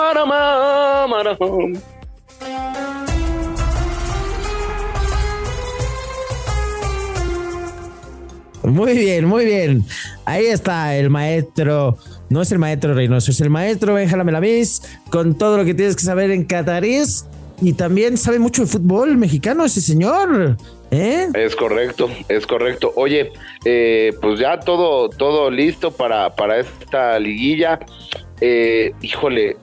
Muy 8.62 8.96
bien, 8.96 9.24
muy 9.24 9.44
bien. 9.44 9.84
Ahí 10.24 10.46
está 10.46 10.96
el 10.96 11.10
maestro. 11.10 11.96
No 12.28 12.42
es 12.42 12.52
el 12.52 12.58
maestro 12.58 12.94
Reynoso, 12.94 13.30
es 13.30 13.40
el 13.40 13.50
maestro 13.50 13.94
Benjamín 13.94 14.32
Lamis 14.32 14.82
con 15.10 15.36
todo 15.36 15.56
lo 15.56 15.64
que 15.64 15.74
tienes 15.74 15.96
que 15.96 16.02
saber 16.02 16.30
en 16.30 16.44
Catarís. 16.44 17.24
y 17.62 17.74
también 17.74 18.16
sabe 18.16 18.38
mucho 18.38 18.62
de 18.62 18.68
fútbol 18.68 19.16
mexicano 19.16 19.64
ese 19.64 19.80
señor. 19.80 20.56
¿Eh? 20.90 21.28
Es 21.34 21.54
correcto, 21.54 22.08
es 22.28 22.46
correcto. 22.46 22.92
Oye, 22.96 23.32
eh, 23.64 24.12
pues 24.20 24.40
ya 24.40 24.58
todo, 24.58 25.08
todo 25.08 25.50
listo 25.50 25.90
para, 25.90 26.34
para 26.34 26.58
esta 26.58 27.18
liguilla. 27.18 27.78
Eh, 28.40 28.92
híjole, 29.02 29.56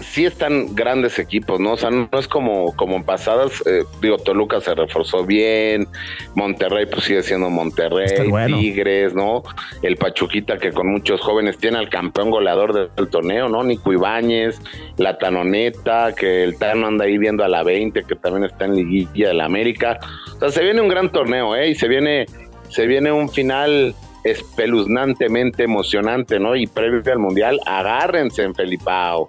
sí 0.00 0.24
están 0.24 0.74
grandes 0.74 1.18
equipos, 1.18 1.60
¿no? 1.60 1.72
O 1.72 1.76
sea, 1.76 1.90
no 1.90 2.08
es 2.12 2.28
como, 2.28 2.74
como 2.76 2.96
en 2.96 3.04
pasadas, 3.04 3.62
eh, 3.66 3.84
digo, 4.00 4.18
Toluca 4.18 4.60
se 4.60 4.74
reforzó 4.74 5.24
bien, 5.24 5.88
Monterrey 6.34 6.86
pues 6.86 7.04
sigue 7.04 7.22
siendo 7.22 7.50
Monterrey, 7.50 8.08
Tigres, 8.46 9.14
¿no? 9.14 9.42
El 9.82 9.96
Pachuquita 9.96 10.58
que 10.58 10.72
con 10.72 10.88
muchos 10.88 11.20
jóvenes 11.20 11.58
tiene 11.58 11.78
al 11.78 11.88
campeón 11.88 12.30
goleador 12.30 12.90
del, 12.94 13.08
torneo, 13.08 13.48
¿no? 13.48 13.62
Nico 13.62 13.92
Ibáñez, 13.92 14.60
la 14.96 15.18
Tanoneta, 15.18 16.14
que 16.14 16.44
el 16.44 16.58
Tano 16.58 16.86
anda 16.86 17.04
ahí 17.04 17.18
viendo 17.18 17.44
a 17.44 17.48
la 17.48 17.62
20, 17.62 18.04
que 18.04 18.16
también 18.16 18.44
está 18.44 18.64
en 18.64 18.76
liguilla 18.76 19.28
de 19.28 19.34
la 19.34 19.44
América. 19.44 19.98
O 20.36 20.38
sea, 20.38 20.50
se 20.50 20.62
viene 20.62 20.80
un 20.80 20.88
gran 20.88 21.10
torneo, 21.10 21.54
¿eh? 21.54 21.70
Y 21.70 21.74
se 21.74 21.88
viene, 21.88 22.26
se 22.68 22.86
viene 22.86 23.12
un 23.12 23.28
final 23.28 23.94
espeluznantemente 24.24 25.64
emocionante, 25.64 26.38
¿no? 26.38 26.54
Y 26.56 26.66
previo 26.66 27.02
al 27.12 27.18
Mundial, 27.18 27.60
agárrense 27.66 28.42
en 28.42 28.54
Felipao. 28.54 29.28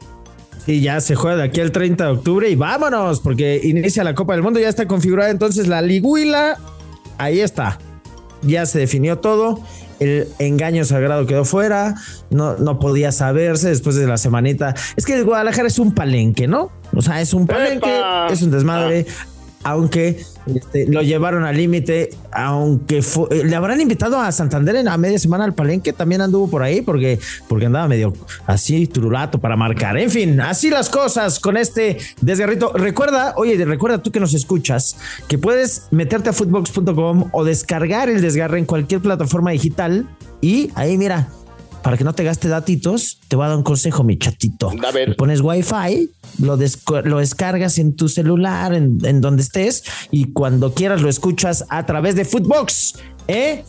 Y 0.65 0.81
ya 0.81 1.01
se 1.01 1.15
juega 1.15 1.37
de 1.37 1.43
aquí 1.43 1.59
al 1.59 1.71
30 1.71 2.05
de 2.05 2.11
octubre 2.11 2.49
y 2.49 2.55
vámonos, 2.55 3.19
porque 3.19 3.59
inicia 3.63 4.03
la 4.03 4.15
Copa 4.15 4.33
del 4.33 4.43
Mundo, 4.43 4.59
ya 4.59 4.69
está 4.69 4.87
configurada 4.87 5.29
entonces 5.29 5.67
la 5.67 5.81
liguila. 5.81 6.57
Ahí 7.17 7.41
está. 7.41 7.79
Ya 8.41 8.65
se 8.65 8.79
definió 8.79 9.19
todo. 9.19 9.59
El 9.99 10.27
engaño 10.39 10.85
sagrado 10.85 11.25
quedó 11.25 11.45
fuera. 11.45 11.95
No, 12.29 12.57
no 12.57 12.79
podía 12.79 13.11
saberse 13.11 13.69
después 13.69 13.95
de 13.95 14.07
la 14.07 14.17
semanita. 14.17 14.73
Es 14.95 15.05
que 15.05 15.15
el 15.15 15.25
Guadalajara 15.25 15.67
es 15.67 15.79
un 15.79 15.93
palenque, 15.93 16.47
¿no? 16.47 16.71
O 16.95 17.01
sea, 17.01 17.21
es 17.21 17.33
un 17.33 17.47
palenque, 17.47 18.01
es 18.29 18.41
un 18.41 18.51
desmadre 18.51 19.05
aunque 19.63 20.23
este, 20.45 20.87
lo 20.87 21.01
llevaron 21.01 21.43
al 21.45 21.55
límite, 21.55 22.09
aunque 22.31 22.99
eh, 22.99 23.43
le 23.45 23.55
habrán 23.55 23.79
invitado 23.81 24.19
a 24.19 24.31
Santander 24.31 24.75
en 24.75 24.87
a 24.87 24.97
media 24.97 25.17
semana 25.17 25.45
al 25.45 25.53
Palenque, 25.53 25.93
también 25.93 26.21
anduvo 26.21 26.49
por 26.49 26.63
ahí 26.63 26.81
porque, 26.81 27.19
porque 27.47 27.65
andaba 27.65 27.87
medio 27.87 28.13
así 28.45 28.87
turulato 28.87 29.39
para 29.39 29.55
marcar. 29.55 29.97
En 29.97 30.09
fin, 30.09 30.39
así 30.41 30.69
las 30.69 30.89
cosas 30.89 31.39
con 31.39 31.57
este 31.57 31.97
desgarrito. 32.21 32.73
Recuerda, 32.73 33.33
oye, 33.37 33.63
recuerda 33.65 34.01
tú 34.01 34.11
que 34.11 34.19
nos 34.19 34.33
escuchas, 34.33 34.97
que 35.27 35.37
puedes 35.37 35.87
meterte 35.91 36.29
a 36.29 36.33
footbox.com 36.33 37.29
o 37.31 37.43
descargar 37.43 38.09
el 38.09 38.21
desgarre 38.21 38.59
en 38.59 38.65
cualquier 38.65 39.01
plataforma 39.01 39.51
digital 39.51 40.07
y 40.41 40.71
ahí 40.75 40.97
mira 40.97 41.29
para 41.83 41.97
que 41.97 42.05
no 42.05 42.13
te 42.13 42.23
gaste 42.23 42.47
datitos, 42.47 43.19
te 43.27 43.35
voy 43.35 43.45
a 43.45 43.49
dar 43.49 43.57
un 43.57 43.63
consejo, 43.63 44.03
mi 44.03 44.17
chatito. 44.17 44.71
A 44.87 44.91
ver. 44.91 45.15
Pones 45.17 45.41
Wi-Fi, 45.41 46.09
lo, 46.39 46.57
lo 47.03 47.17
descargas 47.19 47.77
en 47.77 47.95
tu 47.95 48.07
celular, 48.07 48.73
en, 48.73 49.21
donde 49.21 49.43
estés, 49.43 49.83
y 50.09 50.31
cuando 50.31 50.73
quieras 50.73 51.01
lo 51.01 51.09
escuchas 51.09 51.65
a 51.69 51.85
través 51.85 52.15
de 52.15 52.23
Footbox, 52.23 52.95
¿eh? 53.27 53.63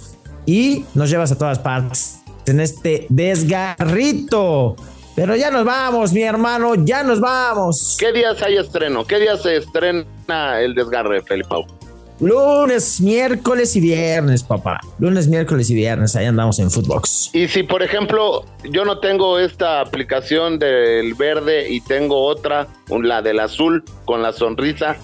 Y 0.47 0.85
nos 0.95 1.11
llevas 1.11 1.33
a 1.33 1.39
todas 1.39 1.59
partes 1.59 2.21
en 2.47 2.61
este 2.61 3.07
desgarrito. 3.09 4.77
Pero 5.17 5.35
ya 5.37 5.51
nos 5.51 5.65
vamos, 5.65 6.13
mi 6.13 6.23
hermano, 6.23 6.75
ya 6.77 7.03
nos 7.03 7.21
vamos. 7.21 7.97
¿Qué 7.99 8.13
días 8.13 8.41
hay 8.43 8.57
estreno? 8.57 9.05
¿Qué 9.05 9.19
días 9.19 9.43
se 9.43 9.57
estrena 9.57 10.61
el 10.61 10.75
desgarre, 10.75 11.23
Felipe? 11.23 11.55
Lunes, 12.21 13.01
miércoles 13.01 13.75
y 13.75 13.81
viernes, 13.81 14.43
papá. 14.43 14.81
Lunes, 14.99 15.27
miércoles 15.27 15.69
y 15.71 15.75
viernes, 15.75 16.15
ahí 16.15 16.27
andamos 16.27 16.59
en 16.61 16.71
Footbox. 16.71 17.31
Y 17.33 17.49
si, 17.49 17.65
por 17.65 17.83
ejemplo, 17.83 18.45
yo 18.71 18.85
no 18.85 19.01
tengo 19.01 19.39
esta 19.39 19.81
aplicación 19.81 20.59
del 20.59 21.15
verde 21.15 21.69
y 21.69 21.81
tengo 21.81 22.25
otra, 22.25 22.69
la 22.89 23.21
del 23.21 23.41
azul 23.41 23.85
con 24.05 24.23
la 24.23 24.33
sonrisa. 24.33 24.97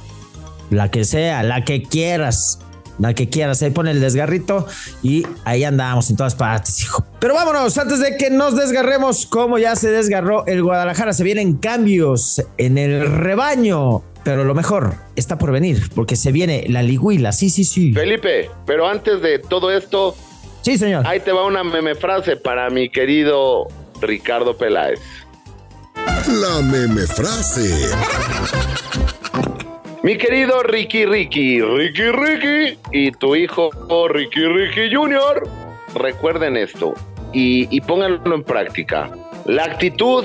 La 0.71 0.91
que 0.91 1.05
sea, 1.05 1.43
la 1.43 1.65
que 1.65 1.83
quieras. 1.83 2.61
La 3.01 3.15
que 3.15 3.31
quieras, 3.31 3.63
ahí 3.63 3.71
pone 3.71 3.93
el 3.93 4.01
desgarrito 4.01 4.67
y 5.03 5.27
ahí 5.45 5.65
andamos 5.65 6.11
en 6.11 6.17
todas 6.17 6.35
partes, 6.35 6.83
hijo. 6.83 7.03
Pero 7.19 7.33
vámonos, 7.35 7.77
antes 7.79 7.99
de 7.99 8.19
que 8.19 8.29
nos 8.29 8.57
desgarremos, 8.57 9.25
como 9.25 9.59
ya 9.59 9.75
se 9.75 9.91
desgarró 9.91 10.47
el 10.47 10.63
Guadalajara, 10.63 11.15
se 11.15 11.25
vienen 11.25 11.57
cambios 11.57 12.43
en 12.59 12.77
el 12.77 13.11
rebaño. 13.11 14.03
Pero 14.23 14.45
lo 14.45 14.55
mejor 14.55 14.95
está 15.17 15.39
por 15.39 15.51
venir, 15.53 15.91
porque 15.95 16.17
se 16.17 16.33
viene 16.33 16.65
la 16.69 16.83
liguila. 16.83 17.33
Sí, 17.33 17.51
sí, 17.51 17.65
sí. 17.65 17.93
Felipe, 17.93 18.51
pero 18.67 18.87
antes 18.87 19.23
de 19.23 19.39
todo 19.39 19.71
esto. 19.71 20.15
Sí, 20.63 20.77
señor. 20.77 21.07
Ahí 21.07 21.21
te 21.21 21.33
va 21.33 21.47
una 21.47 21.65
meme 21.65 21.95
frase 21.95 22.37
para 22.37 22.69
mi 22.69 22.91
querido 22.91 23.67
Ricardo 24.01 24.57
Peláez. 24.57 25.01
La 25.95 26.61
meme 26.63 27.07
frase. 27.07 27.91
Mi 30.03 30.17
querido 30.17 30.63
Ricky 30.63 31.07
Ricky, 31.07 31.61
Ricky 31.61 32.11
Ricky 32.11 32.79
y 32.93 33.13
tu 33.13 33.37
hijo 33.37 33.71
Ricky 34.09 34.45
Ricky 34.47 34.95
Jr. 34.95 35.49
Recuerden 35.95 36.57
esto 36.57 36.95
y, 37.33 37.75
y 37.75 37.81
pónganlo 37.81 38.35
en 38.35 38.43
práctica. 38.43 39.11
La 39.47 39.65
actitud 39.65 40.25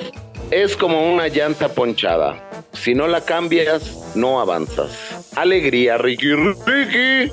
es 0.52 0.78
como 0.78 1.14
una 1.14 1.28
llanta 1.28 1.70
ponchada 1.70 2.55
si 2.76 2.94
no 2.94 3.08
la 3.08 3.22
cambias, 3.22 4.16
no 4.16 4.40
avanzas. 4.40 4.92
Alegría, 5.36 5.98
Ricky, 5.98 6.34
Ricky. 6.34 7.32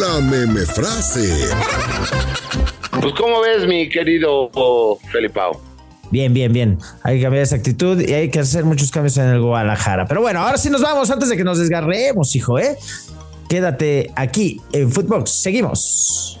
La 0.00 0.20
meme 0.20 0.62
frase. 0.62 1.48
Pues, 3.00 3.14
¿cómo 3.14 3.40
ves, 3.40 3.66
mi 3.66 3.88
querido 3.88 4.50
Felipao? 5.12 5.60
Bien, 6.10 6.32
bien, 6.32 6.52
bien. 6.52 6.78
Hay 7.02 7.18
que 7.18 7.22
cambiar 7.22 7.42
esa 7.42 7.56
actitud 7.56 8.00
y 8.00 8.12
hay 8.12 8.30
que 8.30 8.40
hacer 8.40 8.64
muchos 8.64 8.90
cambios 8.90 9.16
en 9.16 9.26
el 9.26 9.40
Guadalajara. 9.40 10.06
Pero 10.06 10.20
bueno, 10.20 10.40
ahora 10.40 10.56
sí 10.58 10.70
nos 10.70 10.82
vamos 10.82 11.10
antes 11.10 11.28
de 11.28 11.36
que 11.36 11.44
nos 11.44 11.58
desgarremos, 11.58 12.34
hijo, 12.36 12.58
¿eh? 12.58 12.76
Quédate 13.48 14.10
aquí 14.16 14.60
en 14.72 14.90
Footbox. 14.90 15.30
Seguimos. 15.30 16.40